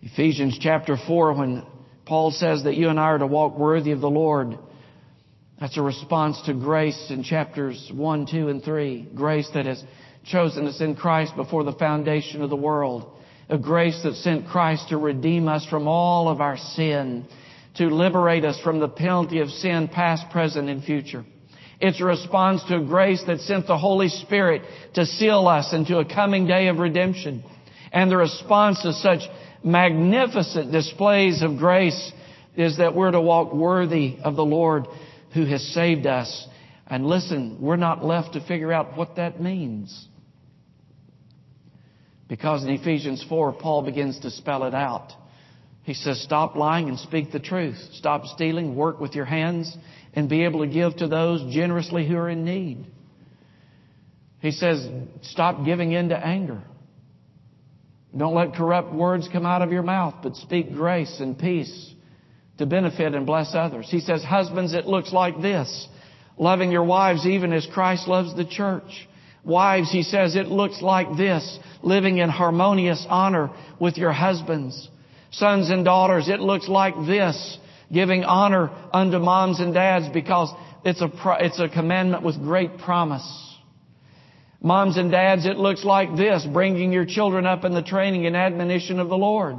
Ephesians 0.02 0.58
chapter 0.60 0.98
4, 0.98 1.34
when 1.34 1.64
Paul 2.08 2.32
says 2.32 2.64
that 2.64 2.76
you 2.76 2.88
and 2.90 3.00
I 3.00 3.04
are 3.04 3.18
to 3.18 3.28
walk 3.28 3.58
worthy 3.58 3.92
of 3.92 4.00
the 4.00 4.10
Lord, 4.10 4.58
that's 5.60 5.78
a 5.78 5.82
response 5.82 6.42
to 6.46 6.54
grace 6.54 7.08
in 7.10 7.24
chapters 7.24 7.92
1, 7.94 8.28
2, 8.32 8.48
and 8.48 8.64
3. 8.64 9.10
Grace 9.14 9.50
that 9.54 9.66
has 9.66 9.84
chosen 10.26 10.68
us 10.68 10.80
in 10.80 10.96
Christ 10.96 11.36
before 11.36 11.64
the 11.64 11.74
foundation 11.74 12.42
of 12.42 12.50
the 12.50 12.56
world. 12.56 13.12
A 13.50 13.58
grace 13.58 14.00
that 14.04 14.16
sent 14.16 14.48
Christ 14.48 14.90
to 14.90 14.98
redeem 14.98 15.48
us 15.48 15.66
from 15.66 15.88
all 15.88 16.30
of 16.30 16.42
our 16.42 16.58
sin, 16.58 17.26
to 17.76 17.88
liberate 17.88 18.46
us 18.46 18.60
from 18.62 18.80
the 18.80 18.88
penalty 18.88 19.40
of 19.40 19.50
sin, 19.50 19.88
past, 19.88 20.30
present, 20.32 20.70
and 20.70 20.84
future. 20.84 21.26
It's 21.82 22.00
a 22.00 22.06
response 22.06 22.64
to 22.66 22.78
a 22.78 22.86
grace 22.86 23.24
that 23.28 23.42
sent 23.42 23.68
the 23.68 23.78
Holy 23.78 24.10
Spirit 24.10 24.62
to 24.94 25.06
seal 25.06 25.48
us 25.48 25.74
into 25.74 25.98
a 25.98 26.06
coming 26.06 26.48
day 26.48 26.68
of 26.68 26.78
redemption. 26.78 27.44
And 27.92 28.10
the 28.10 28.18
response 28.18 28.82
to 28.84 28.94
such 28.94 29.22
magnificent 29.64 30.72
displays 30.72 31.42
of 31.42 31.58
grace 31.58 32.12
is 32.56 32.78
that 32.78 32.96
we're 32.96 33.12
to 33.12 33.22
walk 33.22 33.54
worthy 33.54 34.18
of 34.24 34.36
the 34.36 34.46
Lord 34.46 34.88
who 35.34 35.46
has 35.46 35.62
saved 35.74 36.08
us. 36.08 36.48
And 36.88 37.06
listen, 37.06 37.58
we're 37.62 37.76
not 37.76 38.04
left 38.04 38.34
to 38.34 38.46
figure 38.46 38.72
out 38.72 38.98
what 38.98 39.18
that 39.18 39.42
means. 39.42 40.08
Because 42.28 42.64
in 42.64 42.70
Ephesians 42.70 43.24
4, 43.30 43.54
Paul 43.54 43.84
begins 43.84 44.20
to 44.22 44.32
spell 44.32 44.64
it 44.64 44.74
out. 44.74 45.12
He 45.84 45.94
says, 45.94 46.22
stop 46.22 46.56
lying 46.56 46.90
and 46.90 47.00
speak 47.00 47.32
the 47.32 47.40
truth. 47.40 47.78
Stop 47.94 48.26
stealing, 48.26 48.76
work 48.76 49.00
with 49.00 49.16
your 49.16 49.26
hands, 49.26 49.76
and 50.14 50.28
be 50.28 50.44
able 50.44 50.66
to 50.66 50.68
give 50.68 50.98
to 50.98 51.08
those 51.08 51.54
generously 51.54 52.06
who 52.08 52.18
are 52.18 52.30
in 52.30 52.44
need. 52.44 52.86
He 54.40 54.52
says, 54.52 54.86
stop 55.22 55.64
giving 55.64 55.94
in 55.94 56.10
to 56.10 56.18
anger. 56.18 56.62
Don't 58.16 58.36
let 58.36 58.54
corrupt 58.54 58.94
words 58.94 59.30
come 59.32 59.46
out 59.46 59.62
of 59.62 59.72
your 59.72 59.84
mouth, 59.84 60.16
but 60.24 60.36
speak 60.36 60.74
grace 60.74 61.20
and 61.20 61.38
peace 61.38 61.94
to 62.58 62.66
benefit 62.66 63.14
and 63.14 63.26
bless 63.26 63.54
others. 63.54 63.88
He 63.90 64.00
says, 64.00 64.24
husbands, 64.24 64.74
it 64.74 64.86
looks 64.86 65.12
like 65.14 65.42
this. 65.42 65.88
Loving 66.38 66.72
your 66.72 66.84
wives 66.84 67.26
even 67.26 67.52
as 67.54 67.68
Christ 67.74 68.08
loves 68.08 68.36
the 68.36 68.46
church. 68.46 69.08
Wives, 69.44 69.92
he 69.92 70.04
says, 70.04 70.36
it 70.36 70.48
looks 70.48 70.82
like 70.82 71.18
this. 71.18 71.60
Living 71.82 72.18
in 72.18 72.30
harmonious 72.30 73.06
honor 73.10 73.50
with 73.80 73.98
your 73.98 74.12
husbands. 74.12 74.90
Sons 75.32 75.70
and 75.70 75.86
daughters, 75.86 76.30
it 76.30 76.40
looks 76.40 76.68
like 76.68 76.96
this. 77.06 77.58
Giving 77.92 78.24
honor 78.24 78.70
unto 78.94 79.20
moms 79.20 79.60
and 79.60 79.74
dads 79.74 80.10
because 80.10 80.52
it's 80.84 81.02
a, 81.02 81.10
it's 81.40 81.60
a 81.60 81.70
commandment 81.70 82.24
with 82.24 82.42
great 82.42 82.78
promise. 82.78 83.47
Moms 84.62 84.98
and 84.98 85.12
dads, 85.12 85.46
it 85.46 85.58
looks 85.58 85.84
like 85.84 86.16
this. 86.16 86.46
Bringing 86.52 86.92
your 86.92 87.06
children 87.06 87.46
up 87.46 87.64
in 87.64 87.74
the 87.74 87.84
training 87.84 88.26
and 88.26 88.36
admonition 88.36 89.00
of 89.00 89.10
the 89.10 89.18
Lord. 89.18 89.58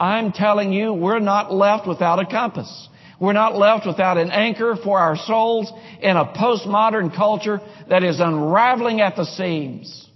I'm 0.00 0.32
telling 0.32 0.72
you, 0.72 0.94
we're 0.94 1.18
not 1.18 1.52
left 1.52 1.86
without 1.86 2.18
a 2.18 2.26
compass. 2.26 2.88
We're 3.20 3.32
not 3.32 3.56
left 3.56 3.84
without 3.84 4.16
an 4.16 4.30
anchor 4.30 4.76
for 4.82 4.98
our 4.98 5.16
souls 5.16 5.72
in 6.00 6.16
a 6.16 6.24
postmodern 6.24 7.14
culture 7.14 7.60
that 7.90 8.04
is 8.04 8.20
unraveling 8.20 9.00
at 9.00 9.16
the 9.16 9.24
seams. 9.24 10.08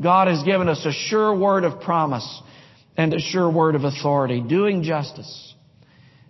God 0.00 0.28
has 0.28 0.42
given 0.44 0.68
us 0.68 0.84
a 0.86 0.92
sure 0.92 1.36
word 1.36 1.64
of 1.64 1.80
promise 1.80 2.42
and 2.96 3.12
a 3.12 3.18
sure 3.18 3.50
word 3.50 3.74
of 3.74 3.84
authority. 3.84 4.40
Doing 4.40 4.84
justice 4.84 5.54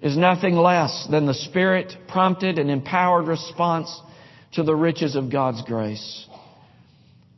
is 0.01 0.17
nothing 0.17 0.55
less 0.55 1.07
than 1.11 1.27
the 1.27 1.35
Spirit 1.35 1.93
prompted 2.09 2.59
and 2.59 2.71
empowered 2.71 3.27
response 3.27 4.01
to 4.53 4.63
the 4.63 4.75
riches 4.75 5.17
of 5.17 5.31
God's 5.31 5.63
grace. 5.63 6.27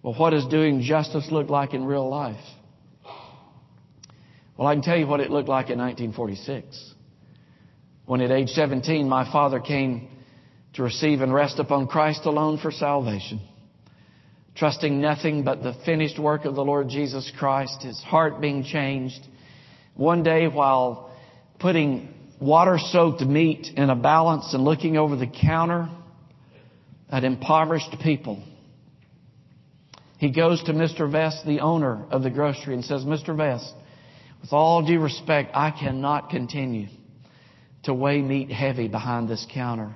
Well, 0.02 0.14
what 0.14 0.30
does 0.30 0.46
doing 0.46 0.82
justice 0.82 1.28
look 1.30 1.48
like 1.48 1.74
in 1.74 1.84
real 1.84 2.08
life? 2.08 2.44
Well, 4.56 4.66
I 4.66 4.74
can 4.74 4.82
tell 4.82 4.96
you 4.96 5.06
what 5.06 5.20
it 5.20 5.30
looked 5.30 5.48
like 5.48 5.70
in 5.70 5.78
1946. 5.78 6.94
When 8.06 8.20
at 8.20 8.30
age 8.30 8.48
17, 8.48 9.08
my 9.08 9.30
father 9.30 9.60
came 9.60 10.08
to 10.74 10.82
receive 10.82 11.20
and 11.20 11.32
rest 11.32 11.58
upon 11.58 11.86
Christ 11.86 12.24
alone 12.24 12.58
for 12.58 12.70
salvation. 12.70 13.40
Trusting 14.54 15.00
nothing 15.00 15.44
but 15.44 15.62
the 15.62 15.74
finished 15.84 16.18
work 16.18 16.44
of 16.44 16.54
the 16.54 16.64
Lord 16.64 16.88
Jesus 16.88 17.30
Christ, 17.38 17.82
his 17.82 18.00
heart 18.00 18.40
being 18.40 18.64
changed. 18.64 19.20
One 19.94 20.22
day 20.22 20.48
while 20.48 21.12
putting 21.60 22.14
water 22.40 22.78
soaked 22.78 23.20
meat 23.20 23.68
in 23.76 23.90
a 23.90 23.96
balance 23.96 24.54
and 24.54 24.64
looking 24.64 24.96
over 24.96 25.16
the 25.16 25.26
counter 25.26 25.88
at 27.10 27.24
impoverished 27.24 27.94
people, 28.02 28.42
he 30.18 30.30
goes 30.30 30.62
to 30.64 30.72
Mr. 30.72 31.10
Vest, 31.10 31.46
the 31.46 31.60
owner 31.60 32.04
of 32.10 32.22
the 32.22 32.30
grocery, 32.30 32.74
and 32.74 32.84
says, 32.84 33.04
Mr. 33.04 33.36
Vest, 33.36 33.72
with 34.40 34.52
all 34.52 34.84
due 34.84 35.00
respect, 35.00 35.52
I 35.54 35.70
cannot 35.70 36.30
continue 36.30 36.88
to 37.84 37.94
weigh 37.94 38.20
meat 38.20 38.50
heavy 38.50 38.88
behind 38.88 39.28
this 39.28 39.46
counter. 39.52 39.94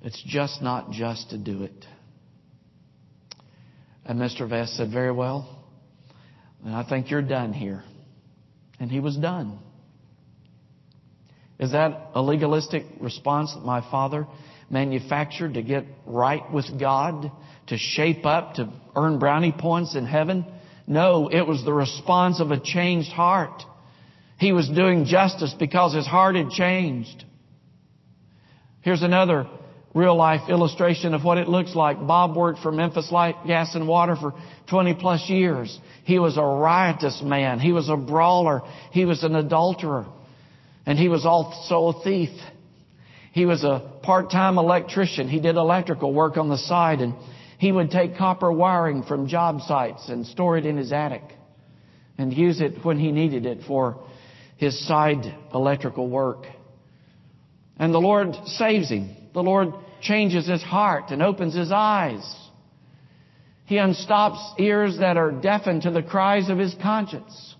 It's 0.00 0.20
just 0.26 0.62
not 0.62 0.90
just 0.90 1.30
to 1.30 1.38
do 1.38 1.62
it. 1.62 1.86
And 4.04 4.18
Mr. 4.18 4.48
Vest 4.48 4.76
said, 4.76 4.90
Very 4.90 5.12
well. 5.12 5.62
And 6.64 6.74
I 6.74 6.88
think 6.88 7.10
you're 7.10 7.22
done 7.22 7.52
here. 7.52 7.84
And 8.80 8.90
he 8.90 8.98
was 8.98 9.16
done. 9.16 9.58
Is 11.58 11.72
that 11.72 12.10
a 12.14 12.22
legalistic 12.22 12.84
response 12.98 13.54
that 13.54 13.64
my 13.64 13.82
father 13.90 14.26
manufactured 14.70 15.54
to 15.54 15.62
get 15.62 15.84
right 16.06 16.50
with 16.50 16.80
God, 16.80 17.30
to 17.72 17.78
shape 17.78 18.26
up, 18.26 18.54
to 18.54 18.70
earn 18.94 19.18
brownie 19.18 19.50
points 19.50 19.96
in 19.96 20.04
heaven? 20.04 20.44
No, 20.86 21.28
it 21.28 21.46
was 21.46 21.64
the 21.64 21.72
response 21.72 22.38
of 22.38 22.50
a 22.50 22.60
changed 22.60 23.10
heart. 23.10 23.62
He 24.38 24.52
was 24.52 24.68
doing 24.68 25.06
justice 25.06 25.54
because 25.58 25.94
his 25.94 26.06
heart 26.06 26.36
had 26.36 26.50
changed. 26.50 27.24
Here's 28.82 29.02
another 29.02 29.46
real 29.94 30.14
life 30.14 30.50
illustration 30.50 31.14
of 31.14 31.24
what 31.24 31.38
it 31.38 31.48
looks 31.48 31.74
like. 31.74 32.06
Bob 32.06 32.36
worked 32.36 32.58
for 32.58 32.70
Memphis 32.70 33.10
Light, 33.10 33.36
Gas 33.46 33.74
and 33.74 33.88
Water 33.88 34.16
for 34.16 34.34
20 34.68 34.92
plus 34.94 35.30
years. 35.30 35.78
He 36.04 36.18
was 36.18 36.36
a 36.36 36.42
riotous 36.42 37.22
man. 37.24 37.58
He 37.58 37.72
was 37.72 37.88
a 37.88 37.96
brawler. 37.96 38.60
He 38.90 39.06
was 39.06 39.24
an 39.24 39.34
adulterer. 39.34 40.04
And 40.84 40.98
he 40.98 41.08
was 41.08 41.24
also 41.24 41.98
a 41.98 42.02
thief. 42.04 42.38
He 43.32 43.46
was 43.46 43.64
a 43.64 43.98
part-time 44.02 44.58
electrician. 44.58 45.26
He 45.26 45.40
did 45.40 45.56
electrical 45.56 46.12
work 46.12 46.36
on 46.36 46.50
the 46.50 46.58
side 46.58 47.00
and 47.00 47.14
he 47.62 47.70
would 47.70 47.92
take 47.92 48.16
copper 48.16 48.50
wiring 48.50 49.04
from 49.04 49.28
job 49.28 49.60
sites 49.60 50.08
and 50.08 50.26
store 50.26 50.58
it 50.58 50.66
in 50.66 50.76
his 50.76 50.92
attic 50.92 51.22
and 52.18 52.32
use 52.32 52.60
it 52.60 52.84
when 52.84 52.98
he 52.98 53.12
needed 53.12 53.46
it 53.46 53.60
for 53.68 54.02
his 54.56 54.84
side 54.84 55.32
electrical 55.54 56.08
work. 56.08 56.46
And 57.78 57.94
the 57.94 58.00
Lord 58.00 58.34
saves 58.46 58.88
him. 58.88 59.14
The 59.32 59.44
Lord 59.44 59.74
changes 60.00 60.48
his 60.48 60.60
heart 60.60 61.12
and 61.12 61.22
opens 61.22 61.54
his 61.54 61.70
eyes. 61.70 62.24
He 63.66 63.76
unstops 63.76 64.58
ears 64.58 64.98
that 64.98 65.16
are 65.16 65.30
deafened 65.30 65.82
to 65.82 65.92
the 65.92 66.02
cries 66.02 66.48
of 66.48 66.58
his 66.58 66.74
conscience. 66.82 67.54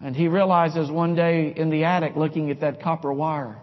And 0.00 0.14
he 0.14 0.28
realizes 0.28 0.88
one 0.88 1.16
day 1.16 1.52
in 1.56 1.68
the 1.68 1.82
attic 1.82 2.14
looking 2.14 2.48
at 2.52 2.60
that 2.60 2.80
copper 2.80 3.12
wire 3.12 3.60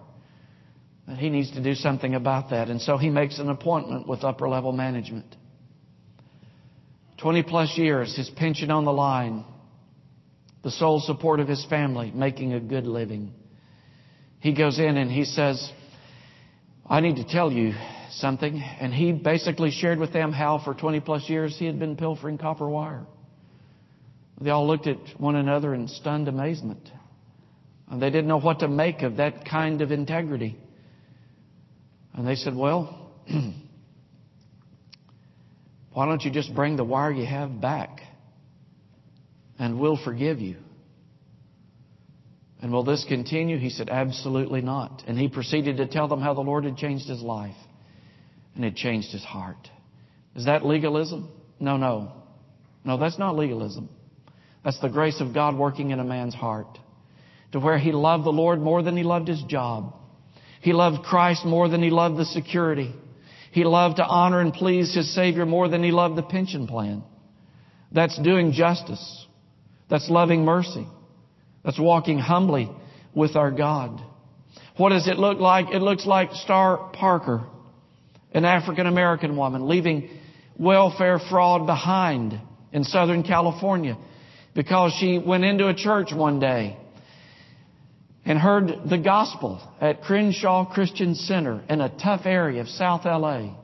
he 1.16 1.30
needs 1.30 1.52
to 1.52 1.64
do 1.64 1.74
something 1.74 2.16
about 2.16 2.50
that. 2.50 2.68
And 2.68 2.82
so 2.82 2.98
he 2.98 3.10
makes 3.10 3.40
an 3.40 3.50
appointment 3.50 4.08
with 4.08 4.24
upper 4.24 4.50
level 4.50 4.74
management. 4.74 5.36
20 7.18 7.44
plus 7.44 7.78
years, 7.78 8.16
his 8.16 8.30
pension 8.30 8.70
on 8.70 8.86
the 8.86 8.92
line, 8.92 9.46
the 10.64 10.72
sole 10.72 11.00
support 11.00 11.40
of 11.40 11.48
his 11.48 11.66
family, 11.66 12.12
making 12.12 12.54
a 12.54 12.60
good 12.60 12.86
living. 12.86 13.32
He 14.40 14.54
goes 14.54 14.80
in 14.80 14.98
and 14.98 15.10
he 15.10 15.24
says, 15.24 15.72
I 16.86 17.00
need 17.00 17.16
to 17.16 17.24
tell 17.28 17.52
you 17.52 17.74
something. 18.12 18.62
And 18.80 18.94
he 18.94 19.14
basically 19.14 19.72
shared 19.72 20.00
with 20.00 20.14
them 20.14 20.32
how 20.32 20.62
for 20.64 20.74
20 20.74 21.00
plus 21.00 21.30
years 21.30 21.58
he 21.58 21.66
had 21.66 21.80
been 21.80 21.96
pilfering 21.96 22.38
copper 22.38 22.68
wire. 22.68 23.06
They 24.40 24.50
all 24.50 24.68
looked 24.68 24.88
at 24.88 24.98
one 25.18 25.36
another 25.36 25.74
in 25.74 25.88
stunned 25.88 26.28
amazement. 26.28 26.92
And 27.90 28.02
they 28.02 28.10
didn't 28.10 28.28
know 28.28 28.40
what 28.40 28.60
to 28.60 28.68
make 28.68 29.02
of 29.02 29.18
that 29.18 29.46
kind 29.46 29.82
of 29.82 29.92
integrity. 29.92 30.58
And 32.18 32.28
they 32.28 32.36
said, 32.36 32.56
Well, 32.56 33.12
why 35.94 36.06
don't 36.06 36.22
you 36.24 36.32
just 36.32 36.54
bring 36.54 36.76
the 36.76 36.84
wire 36.84 37.12
you 37.12 37.26
have 37.26 37.62
back? 37.62 38.02
And 39.60 39.80
we'll 39.80 40.00
forgive 40.04 40.40
you. 40.40 40.58
And 42.60 42.72
will 42.74 42.84
this 42.84 43.06
continue? 43.08 43.60
He 43.60 43.70
said, 43.70 43.90
Absolutely 43.90 44.62
not. 44.62 45.04
And 45.08 45.18
he 45.18 45.28
proceeded 45.30 45.78
to 45.78 45.86
tell 45.88 46.08
them 46.08 46.20
how 46.20 46.34
the 46.34 46.42
Lord 46.42 46.66
had 46.66 46.76
changed 46.76 47.08
his 47.08 47.22
life 47.22 47.56
and 48.56 48.64
had 48.64 48.76
changed 48.76 49.12
his 49.12 49.24
heart. 49.24 49.70
Is 50.36 50.46
that 50.46 50.66
legalism? 50.66 51.30
No, 51.60 51.78
no. 51.78 52.12
No, 52.84 52.98
that's 52.98 53.20
not 53.20 53.36
legalism. 53.36 53.90
That's 54.64 54.80
the 54.80 54.90
grace 54.90 55.22
of 55.22 55.36
God 55.36 55.56
working 55.56 55.92
in 55.92 56.00
a 56.00 56.04
man's 56.04 56.34
heart 56.34 56.80
to 57.52 57.60
where 57.60 57.78
he 57.78 57.92
loved 57.92 58.26
the 58.26 58.32
Lord 58.32 58.60
more 58.60 58.82
than 58.82 58.98
he 58.98 59.04
loved 59.04 59.28
his 59.28 59.42
job. 59.44 59.94
He 60.68 60.74
loved 60.74 61.04
Christ 61.06 61.46
more 61.46 61.70
than 61.70 61.82
he 61.82 61.90
loved 61.90 62.18
the 62.18 62.26
security. 62.26 62.94
He 63.54 63.64
loved 63.64 63.96
to 63.96 64.06
honor 64.06 64.42
and 64.42 64.54
please 64.54 64.94
his 64.94 65.16
Savior 65.16 65.46
more 65.46 65.70
than 65.70 65.82
he 65.82 65.92
loved 65.92 66.18
the 66.18 66.24
pension 66.24 66.68
plan. 66.68 67.04
That's 67.94 68.22
doing 68.22 68.52
justice. 68.52 69.26
That's 69.90 70.10
loving 70.10 70.44
mercy. 70.44 70.86
That's 71.64 71.80
walking 71.80 72.20
humbly 72.20 72.70
with 73.16 73.38
our 73.38 73.50
God. 73.50 74.02
What 74.76 74.90
does 74.90 75.08
it 75.08 75.18
look 75.18 75.40
like? 75.40 75.68
It 75.72 75.82
looks 75.82 76.06
like 76.06 76.34
Star 76.34 76.90
Parker, 76.92 77.46
an 78.34 78.44
African 78.44 78.88
American 78.88 79.38
woman 79.38 79.70
leaving 79.70 80.10
welfare 80.60 81.18
fraud 81.30 81.66
behind 81.66 82.42
in 82.74 82.84
Southern 82.84 83.24
California 83.24 83.98
because 84.54 84.92
she 85.00 85.18
went 85.18 85.46
into 85.46 85.70
a 85.70 85.74
church 85.74 86.10
one 86.14 86.42
day 86.42 86.76
and 88.28 88.38
heard 88.38 88.90
the 88.90 88.98
gospel 88.98 89.62
at 89.80 90.02
Crenshaw 90.02 90.66
Christian 90.66 91.16
Center 91.16 91.64
in 91.70 91.80
a 91.80 91.88
tough 91.98 92.26
area 92.26 92.60
of 92.60 92.68
South 92.68 93.06
LA. 93.06 93.56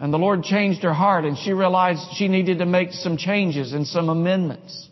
And 0.00 0.12
the 0.12 0.18
Lord 0.18 0.42
changed 0.42 0.82
her 0.82 0.92
heart 0.92 1.24
and 1.24 1.38
she 1.38 1.52
realized 1.52 2.00
she 2.16 2.26
needed 2.26 2.58
to 2.58 2.66
make 2.66 2.90
some 2.90 3.16
changes 3.16 3.72
and 3.72 3.86
some 3.86 4.08
amendments. 4.08 4.88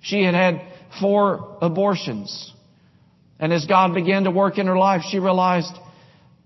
She 0.00 0.22
had 0.22 0.34
had 0.34 0.62
four 0.98 1.58
abortions. 1.60 2.54
And 3.38 3.52
as 3.52 3.66
God 3.66 3.92
began 3.92 4.24
to 4.24 4.30
work 4.30 4.56
in 4.56 4.66
her 4.66 4.78
life, 4.78 5.02
she 5.10 5.18
realized 5.18 5.76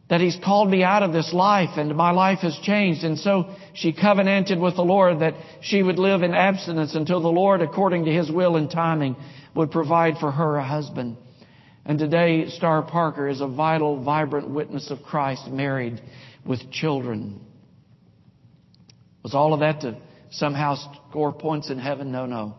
that 0.08 0.20
He's 0.20 0.36
called 0.44 0.68
me 0.68 0.82
out 0.82 1.04
of 1.04 1.12
this 1.12 1.32
life 1.32 1.78
and 1.78 1.94
my 1.94 2.10
life 2.10 2.40
has 2.40 2.58
changed. 2.64 3.04
And 3.04 3.16
so 3.16 3.54
she 3.74 3.92
covenanted 3.92 4.58
with 4.58 4.74
the 4.74 4.82
Lord 4.82 5.20
that 5.20 5.34
she 5.62 5.84
would 5.84 6.00
live 6.00 6.24
in 6.24 6.34
abstinence 6.34 6.96
until 6.96 7.22
the 7.22 7.28
Lord, 7.28 7.62
according 7.62 8.06
to 8.06 8.10
His 8.10 8.28
will 8.28 8.56
and 8.56 8.68
timing, 8.68 9.14
would 9.54 9.70
provide 9.70 10.18
for 10.18 10.30
her 10.30 10.56
a 10.56 10.64
husband. 10.64 11.16
And 11.84 11.98
today, 11.98 12.48
Star 12.48 12.82
Parker 12.82 13.28
is 13.28 13.40
a 13.40 13.48
vital, 13.48 14.02
vibrant 14.02 14.50
witness 14.50 14.90
of 14.90 15.02
Christ, 15.02 15.48
married 15.48 16.00
with 16.46 16.70
children. 16.70 17.40
Was 19.22 19.34
all 19.34 19.54
of 19.54 19.60
that 19.60 19.80
to 19.82 19.98
somehow 20.30 20.76
score 21.10 21.32
points 21.32 21.70
in 21.70 21.78
heaven? 21.78 22.12
No, 22.12 22.26
no. 22.26 22.54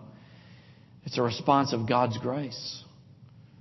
It's 1.05 1.17
a 1.17 1.21
response 1.21 1.73
of 1.73 1.87
God's 1.87 2.17
grace. 2.17 2.83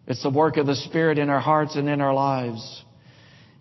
It's 0.07 0.23
the 0.23 0.31
work 0.31 0.57
of 0.57 0.67
the 0.67 0.75
Spirit 0.75 1.19
in 1.19 1.31
our 1.31 1.41
hearts 1.41 1.77
and 1.77 1.89
in 1.89 2.01
our 2.01 2.13
lives. 2.13 2.85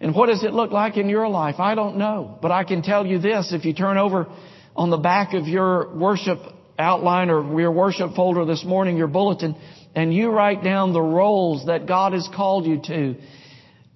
And 0.01 0.15
what 0.15 0.27
does 0.27 0.43
it 0.43 0.53
look 0.53 0.71
like 0.71 0.97
in 0.97 1.09
your 1.09 1.27
life? 1.27 1.55
I 1.59 1.75
don't 1.75 1.97
know. 1.97 2.37
But 2.41 2.51
I 2.51 2.63
can 2.63 2.81
tell 2.81 3.05
you 3.05 3.19
this. 3.19 3.53
If 3.53 3.65
you 3.65 3.73
turn 3.73 3.97
over 3.97 4.27
on 4.75 4.89
the 4.89 4.97
back 4.97 5.33
of 5.33 5.47
your 5.47 5.95
worship 5.95 6.39
outline 6.79 7.29
or 7.29 7.59
your 7.59 7.71
worship 7.71 8.15
folder 8.15 8.45
this 8.45 8.63
morning, 8.63 8.97
your 8.97 9.07
bulletin, 9.07 9.55
and 9.93 10.13
you 10.13 10.29
write 10.29 10.63
down 10.63 10.93
the 10.93 11.01
roles 11.01 11.65
that 11.65 11.85
God 11.87 12.13
has 12.13 12.27
called 12.33 12.65
you 12.65 12.81
to. 12.85 13.15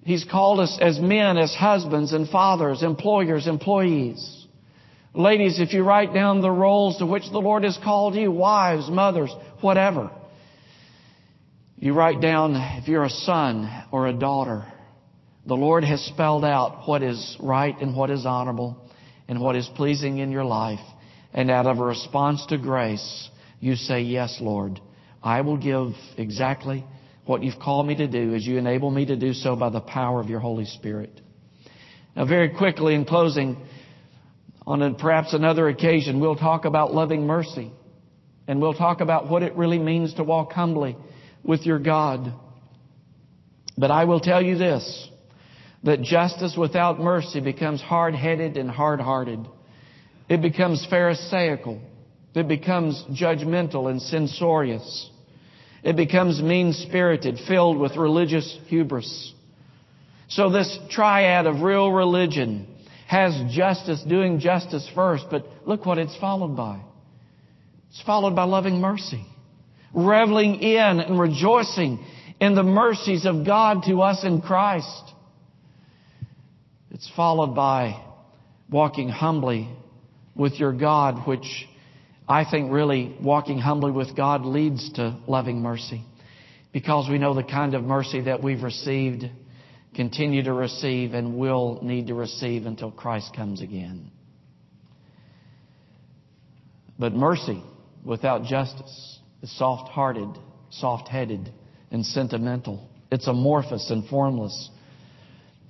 He's 0.02 0.24
called 0.24 0.60
us 0.60 0.78
as 0.80 1.00
men, 1.00 1.38
as 1.38 1.54
husbands 1.54 2.12
and 2.12 2.28
fathers, 2.28 2.82
employers, 2.82 3.46
employees. 3.46 4.46
Ladies, 5.14 5.60
if 5.60 5.72
you 5.72 5.82
write 5.82 6.12
down 6.12 6.42
the 6.42 6.50
roles 6.50 6.98
to 6.98 7.06
which 7.06 7.22
the 7.30 7.38
Lord 7.38 7.64
has 7.64 7.78
called 7.82 8.14
you, 8.14 8.30
wives, 8.30 8.90
mothers, 8.90 9.34
whatever. 9.60 10.10
You 11.78 11.94
write 11.94 12.20
down 12.20 12.54
if 12.82 12.88
you're 12.88 13.04
a 13.04 13.10
son 13.10 13.70
or 13.92 14.08
a 14.08 14.12
daughter. 14.12 14.64
The 15.46 15.54
Lord 15.54 15.84
has 15.84 16.00
spelled 16.04 16.44
out 16.44 16.88
what 16.88 17.02
is 17.02 17.36
right 17.40 17.78
and 17.80 17.96
what 17.96 18.10
is 18.10 18.26
honorable 18.26 18.76
and 19.28 19.40
what 19.40 19.56
is 19.56 19.68
pleasing 19.74 20.18
in 20.18 20.32
your 20.32 20.44
life. 20.44 20.80
And 21.34 21.50
out 21.50 21.66
of 21.66 21.78
a 21.78 21.84
response 21.84 22.46
to 22.46 22.58
grace, 22.58 23.28
you 23.60 23.74
say, 23.74 24.02
Yes, 24.02 24.38
Lord, 24.40 24.80
I 25.22 25.40
will 25.40 25.56
give 25.56 25.88
exactly 26.16 26.86
what 27.26 27.42
you've 27.42 27.58
called 27.58 27.86
me 27.86 27.96
to 27.96 28.06
do 28.06 28.34
as 28.34 28.46
you 28.46 28.56
enable 28.56 28.90
me 28.90 29.06
to 29.06 29.16
do 29.16 29.32
so 29.32 29.56
by 29.56 29.70
the 29.70 29.80
power 29.80 30.20
of 30.20 30.30
your 30.30 30.40
Holy 30.40 30.64
Spirit. 30.64 31.20
Now, 32.14 32.26
very 32.26 32.50
quickly 32.50 32.94
in 32.94 33.04
closing, 33.04 33.56
on 34.66 34.80
a, 34.82 34.94
perhaps 34.94 35.34
another 35.34 35.68
occasion, 35.68 36.20
we'll 36.20 36.36
talk 36.36 36.66
about 36.66 36.94
loving 36.94 37.26
mercy. 37.26 37.72
And 38.46 38.60
we'll 38.60 38.74
talk 38.74 39.00
about 39.00 39.28
what 39.28 39.42
it 39.42 39.56
really 39.56 39.78
means 39.78 40.14
to 40.14 40.22
walk 40.22 40.52
humbly 40.52 40.96
with 41.42 41.64
your 41.66 41.78
God. 41.78 42.32
But 43.76 43.90
I 43.90 44.04
will 44.04 44.20
tell 44.20 44.42
you 44.42 44.56
this. 44.56 45.08
that 45.84 46.00
justice 46.02 46.56
without 46.56 46.98
mercy 46.98 47.40
becomes 47.40 47.80
hard-headed 47.80 48.56
and 48.56 48.70
hard-hearted. 48.70 49.46
It 50.28 50.40
becomes 50.40 50.86
pharisaical. 50.90 51.80
It 52.34 52.48
becomes 52.48 53.02
judgmental 53.12 53.90
and 53.90 54.00
censorious. 54.00 55.10
It 55.82 55.96
becomes 55.96 56.40
mean-spirited, 56.42 57.38
filled 57.46 57.78
with 57.78 57.96
religious 57.96 58.58
hubris. 58.68 59.32
So 60.28 60.50
this 60.50 60.78
triad 60.90 61.46
of 61.46 61.60
real 61.60 61.92
religion 61.92 62.66
has 63.06 63.34
justice, 63.52 64.02
doing 64.02 64.40
justice 64.40 64.90
first, 64.94 65.26
but 65.30 65.46
look 65.66 65.84
what 65.84 65.98
it's 65.98 66.16
followed 66.16 66.56
by. 66.56 66.80
It's 67.90 68.02
followed 68.02 68.34
by 68.34 68.44
loving 68.44 68.80
mercy. 68.80 69.24
Reveling 69.92 70.56
in 70.56 71.00
and 71.00 71.20
rejoicing 71.20 72.04
in 72.40 72.54
the 72.54 72.62
mercies 72.64 73.26
of 73.26 73.46
God 73.46 73.84
to 73.86 74.00
us 74.02 74.24
in 74.24 74.40
Christ. 74.40 75.12
It's 76.90 77.08
followed 77.14 77.54
by 77.54 78.02
walking 78.70 79.08
humbly 79.08 79.68
with 80.34 80.54
your 80.54 80.72
God, 80.72 81.26
which 81.26 81.66
I 82.28 82.44
think 82.50 82.72
really 82.72 83.16
walking 83.22 83.58
humbly 83.58 83.92
with 83.92 84.16
God 84.16 84.44
leads 84.44 84.92
to 84.94 85.18
loving 85.26 85.60
mercy. 85.60 86.04
Because 86.72 87.08
we 87.08 87.18
know 87.18 87.34
the 87.34 87.44
kind 87.44 87.74
of 87.74 87.84
mercy 87.84 88.22
that 88.22 88.42
we've 88.42 88.62
received, 88.62 89.24
continue 89.94 90.42
to 90.42 90.52
receive, 90.52 91.14
and 91.14 91.36
will 91.36 91.78
need 91.82 92.08
to 92.08 92.14
receive 92.14 92.66
until 92.66 92.90
Christ 92.90 93.34
comes 93.36 93.60
again. 93.60 94.10
But 96.98 97.12
mercy 97.12 97.62
without 98.04 98.44
justice 98.44 99.18
is 99.42 99.56
soft 99.56 99.90
hearted, 99.90 100.28
soft 100.70 101.08
headed, 101.08 101.52
and 101.90 102.04
sentimental. 102.04 102.88
It's 103.12 103.28
amorphous 103.28 103.90
and 103.90 104.08
formless. 104.08 104.70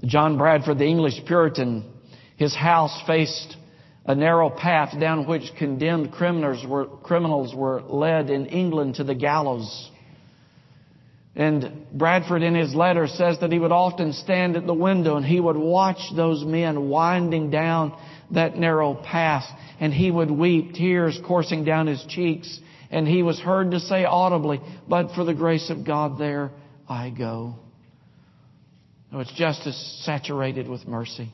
John 0.04 0.38
Bradford, 0.38 0.78
the 0.78 0.86
English 0.86 1.24
Puritan, 1.26 1.90
his 2.36 2.54
house 2.54 3.02
faced 3.06 3.56
a 4.06 4.14
narrow 4.14 4.50
path 4.50 4.98
down 5.00 5.26
which 5.26 5.50
condemned 5.58 6.12
criminals 6.12 6.64
were, 6.66 6.86
criminals 7.02 7.54
were 7.54 7.80
led 7.82 8.28
in 8.28 8.46
England 8.46 8.96
to 8.96 9.04
the 9.04 9.14
gallows. 9.14 9.90
And 11.34 11.86
Bradford 11.92 12.42
in 12.42 12.54
his 12.54 12.74
letter 12.74 13.06
says 13.08 13.38
that 13.40 13.50
he 13.50 13.58
would 13.58 13.72
often 13.72 14.12
stand 14.12 14.56
at 14.56 14.66
the 14.66 14.74
window 14.74 15.16
and 15.16 15.24
he 15.24 15.40
would 15.40 15.56
watch 15.56 16.00
those 16.14 16.44
men 16.44 16.88
winding 16.88 17.50
down 17.50 17.98
that 18.30 18.56
narrow 18.56 18.94
path 18.94 19.44
and 19.80 19.92
he 19.92 20.10
would 20.10 20.30
weep, 20.30 20.74
tears 20.74 21.18
coursing 21.26 21.64
down 21.64 21.86
his 21.86 22.04
cheeks. 22.08 22.60
And 22.90 23.08
he 23.08 23.22
was 23.22 23.40
heard 23.40 23.72
to 23.72 23.80
say 23.80 24.04
audibly, 24.04 24.60
but 24.88 25.14
for 25.14 25.24
the 25.24 25.34
grace 25.34 25.70
of 25.70 25.84
God 25.84 26.18
there 26.18 26.52
I 26.88 27.10
go. 27.10 27.56
No, 29.10 29.20
it's 29.20 29.32
justice 29.32 30.02
saturated 30.04 30.68
with 30.68 30.86
mercy 30.86 31.32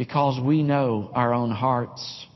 because 0.00 0.40
we 0.42 0.62
know 0.62 1.10
our 1.12 1.34
own 1.34 1.50
hearts. 1.50 2.26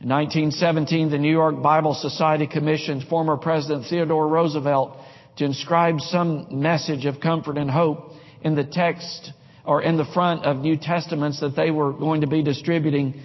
In 0.00 0.08
1917, 0.08 1.10
the 1.10 1.18
New 1.18 1.32
York 1.32 1.60
Bible 1.60 1.92
Society 1.92 2.46
commissioned 2.46 3.08
former 3.08 3.36
President 3.36 3.86
Theodore 3.90 4.28
Roosevelt 4.28 4.96
to 5.38 5.44
inscribe 5.44 5.98
some 5.98 6.62
message 6.62 7.04
of 7.04 7.18
comfort 7.18 7.58
and 7.58 7.68
hope 7.68 8.12
in 8.42 8.54
the 8.54 8.62
text 8.62 9.32
or 9.64 9.82
in 9.82 9.96
the 9.96 10.04
front 10.14 10.44
of 10.44 10.58
New 10.58 10.76
Testaments 10.76 11.40
that 11.40 11.56
they 11.56 11.72
were 11.72 11.92
going 11.92 12.20
to 12.20 12.28
be 12.28 12.44
distributing 12.44 13.20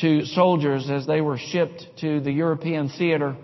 to 0.00 0.24
soldiers 0.24 0.90
as 0.90 1.06
they 1.06 1.20
were 1.20 1.38
shipped 1.38 1.86
to 2.00 2.18
the 2.18 2.32
European 2.32 2.88
theater 2.88 3.36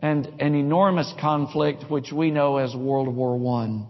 and 0.00 0.26
an 0.38 0.54
enormous 0.54 1.10
conflict 1.18 1.90
which 1.90 2.12
we 2.12 2.30
know 2.30 2.58
as 2.58 2.76
World 2.76 3.08
War 3.08 3.62
I. 3.62 3.86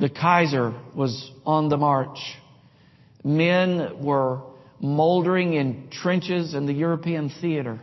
The 0.00 0.10
Kaiser 0.10 0.74
was 0.96 1.30
on 1.46 1.68
the 1.68 1.76
march. 1.76 2.18
Men 3.22 4.02
were 4.02 4.42
moldering 4.80 5.54
in 5.54 5.88
trenches 5.90 6.54
in 6.54 6.66
the 6.66 6.72
European 6.72 7.30
theater. 7.40 7.80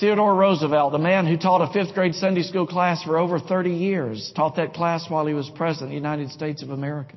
Theodore 0.00 0.34
Roosevelt, 0.34 0.92
the 0.92 0.98
man 0.98 1.26
who 1.26 1.36
taught 1.36 1.60
a 1.60 1.72
fifth 1.72 1.94
grade 1.94 2.14
Sunday 2.14 2.42
school 2.42 2.66
class 2.66 3.02
for 3.02 3.18
over 3.18 3.38
30 3.38 3.70
years, 3.70 4.32
taught 4.34 4.56
that 4.56 4.72
class 4.72 5.10
while 5.10 5.26
he 5.26 5.34
was 5.34 5.50
president 5.56 5.88
of 5.88 5.90
the 5.90 5.94
United 5.96 6.30
States 6.30 6.62
of 6.62 6.70
America. 6.70 7.16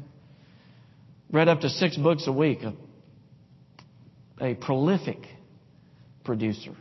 Read 1.31 1.47
up 1.47 1.61
to 1.61 1.69
six 1.69 1.95
books 1.95 2.27
a 2.27 2.31
week. 2.31 2.59
A, 2.63 2.73
a 4.43 4.55
prolific 4.55 5.19
producer. 6.25 6.75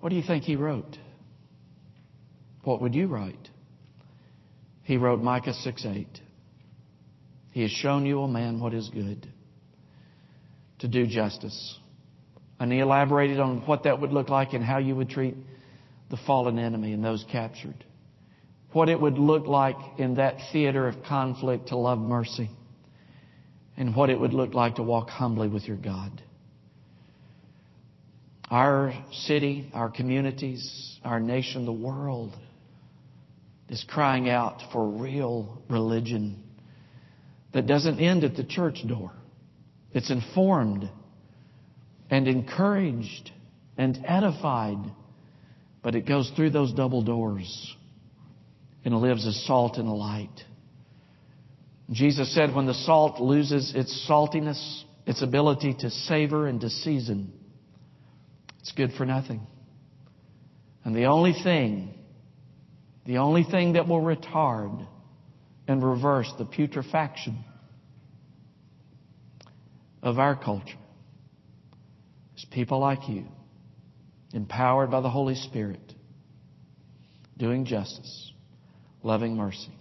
What 0.00 0.10
do 0.10 0.16
you 0.16 0.22
think 0.22 0.44
he 0.44 0.54
wrote? 0.54 0.96
What 2.62 2.80
would 2.80 2.94
you 2.94 3.08
write? 3.08 3.48
He 4.84 4.96
wrote 4.96 5.20
Micah 5.20 5.54
6 5.54 5.84
8. 5.84 6.06
He 7.50 7.62
has 7.62 7.70
shown 7.70 8.06
you, 8.06 8.20
O 8.20 8.26
man, 8.26 8.60
what 8.60 8.74
is 8.74 8.88
good 8.88 9.26
to 10.80 10.88
do 10.88 11.06
justice. 11.06 11.78
And 12.60 12.72
he 12.72 12.80
elaborated 12.80 13.40
on 13.40 13.66
what 13.66 13.84
that 13.84 14.00
would 14.00 14.12
look 14.12 14.28
like 14.28 14.52
and 14.52 14.64
how 14.64 14.78
you 14.78 14.96
would 14.96 15.10
treat 15.10 15.36
the 16.10 16.16
fallen 16.26 16.58
enemy 16.58 16.92
and 16.92 17.04
those 17.04 17.24
captured. 17.30 17.84
What 18.72 18.88
it 18.88 19.00
would 19.00 19.18
look 19.18 19.46
like 19.46 19.76
in 19.98 20.16
that 20.16 20.36
theater 20.52 20.88
of 20.88 21.02
conflict 21.04 21.68
to 21.68 21.76
love 21.76 21.98
mercy. 21.98 22.50
And 23.76 23.94
what 23.94 24.10
it 24.10 24.18
would 24.18 24.34
look 24.34 24.54
like 24.54 24.76
to 24.76 24.82
walk 24.82 25.08
humbly 25.08 25.48
with 25.48 25.64
your 25.64 25.76
God. 25.76 26.22
Our 28.50 28.92
city, 29.12 29.70
our 29.72 29.90
communities, 29.90 30.98
our 31.04 31.20
nation, 31.20 31.64
the 31.64 31.72
world 31.72 32.36
is 33.68 33.84
crying 33.88 34.28
out 34.28 34.62
for 34.72 34.88
real 34.88 35.62
religion 35.68 36.42
that 37.58 37.66
doesn't 37.66 37.98
end 37.98 38.22
at 38.22 38.36
the 38.36 38.44
church 38.44 38.86
door. 38.86 39.10
It's 39.90 40.12
informed 40.12 40.88
and 42.08 42.28
encouraged 42.28 43.32
and 43.76 43.98
edified, 44.06 44.78
but 45.82 45.96
it 45.96 46.06
goes 46.06 46.30
through 46.36 46.50
those 46.50 46.72
double 46.72 47.02
doors 47.02 47.74
and 48.84 48.96
lives 48.96 49.26
as 49.26 49.44
salt 49.44 49.76
and 49.76 49.88
a 49.88 49.92
light. 49.92 50.44
Jesus 51.90 52.32
said 52.32 52.54
when 52.54 52.66
the 52.66 52.74
salt 52.74 53.20
loses 53.20 53.74
its 53.74 54.06
saltiness, 54.08 54.84
its 55.04 55.20
ability 55.20 55.74
to 55.80 55.90
savor 55.90 56.46
and 56.46 56.60
to 56.60 56.70
season, 56.70 57.32
it's 58.60 58.70
good 58.70 58.92
for 58.92 59.04
nothing. 59.04 59.44
And 60.84 60.94
the 60.94 61.06
only 61.06 61.32
thing, 61.32 61.92
the 63.04 63.18
only 63.18 63.42
thing 63.42 63.72
that 63.72 63.88
will 63.88 64.00
retard 64.00 64.86
and 65.66 65.82
reverse 65.82 66.32
the 66.38 66.44
putrefaction 66.44 67.44
of 70.08 70.18
our 70.18 70.34
culture 70.34 70.78
is 72.36 72.44
people 72.50 72.78
like 72.78 73.08
you, 73.08 73.24
empowered 74.32 74.90
by 74.90 75.00
the 75.00 75.10
Holy 75.10 75.34
Spirit, 75.34 75.92
doing 77.36 77.64
justice, 77.64 78.32
loving 79.02 79.36
mercy, 79.36 79.72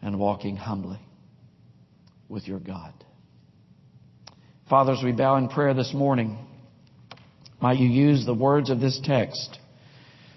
and 0.00 0.18
walking 0.18 0.56
humbly 0.56 1.00
with 2.28 2.46
your 2.46 2.60
God. 2.60 2.92
Fathers, 4.70 5.00
we 5.04 5.12
bow 5.12 5.36
in 5.36 5.48
prayer 5.48 5.74
this 5.74 5.92
morning, 5.92 6.38
might 7.60 7.78
you 7.78 7.88
use 7.88 8.24
the 8.24 8.34
words 8.34 8.70
of 8.70 8.80
this 8.80 9.00
text 9.02 9.58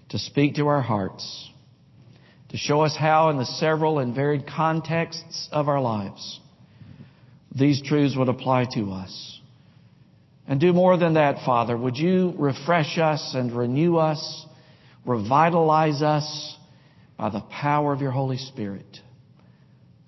to 0.09 0.17
speak 0.17 0.55
to 0.55 0.67
our 0.67 0.81
hearts 0.81 1.49
to 2.49 2.57
show 2.57 2.81
us 2.81 2.95
how 2.97 3.29
in 3.29 3.37
the 3.37 3.45
several 3.45 3.99
and 3.99 4.15
varied 4.15 4.47
contexts 4.47 5.47
of 5.51 5.67
our 5.67 5.79
lives 5.79 6.39
these 7.59 7.81
truths 7.81 8.15
would 8.17 8.29
apply 8.29 8.65
to 8.73 8.91
us. 8.91 9.41
And 10.47 10.59
do 10.59 10.73
more 10.73 10.97
than 10.97 11.13
that, 11.13 11.45
Father. 11.45 11.77
Would 11.77 11.97
you 11.97 12.33
refresh 12.37 12.97
us 12.97 13.33
and 13.35 13.55
renew 13.55 13.97
us, 13.97 14.45
revitalize 15.05 16.01
us 16.01 16.57
by 17.17 17.29
the 17.29 17.41
power 17.41 17.93
of 17.93 18.01
your 18.01 18.11
Holy 18.11 18.37
Spirit 18.37 18.99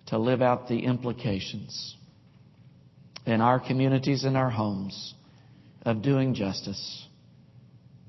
to 0.08 0.18
live 0.18 0.42
out 0.42 0.68
the 0.68 0.80
implications 0.80 1.96
in 3.26 3.40
our 3.40 3.60
communities 3.60 4.24
and 4.24 4.36
our 4.36 4.50
homes 4.50 5.14
of 5.84 6.02
doing 6.02 6.34
justice, 6.34 7.06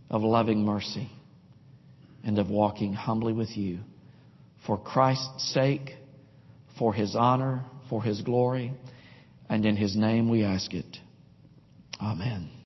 of 0.09 0.23
loving 0.23 0.65
mercy, 0.65 1.11
and 2.25 2.39
of 2.39 2.49
walking 2.49 2.93
humbly 2.93 3.33
with 3.33 3.57
you 3.57 3.81
for 4.67 4.79
Christ's 4.79 5.53
sake, 5.53 5.97
for 6.79 6.95
His 6.95 7.15
honor, 7.17 7.65
for 7.91 8.03
His 8.03 8.23
glory, 8.23 8.73
and 9.53 9.67
in 9.67 9.77
His 9.77 9.95
name 9.95 10.31
we 10.31 10.45
ask 10.45 10.73
it. 10.73 10.97
Amen. 12.01 12.62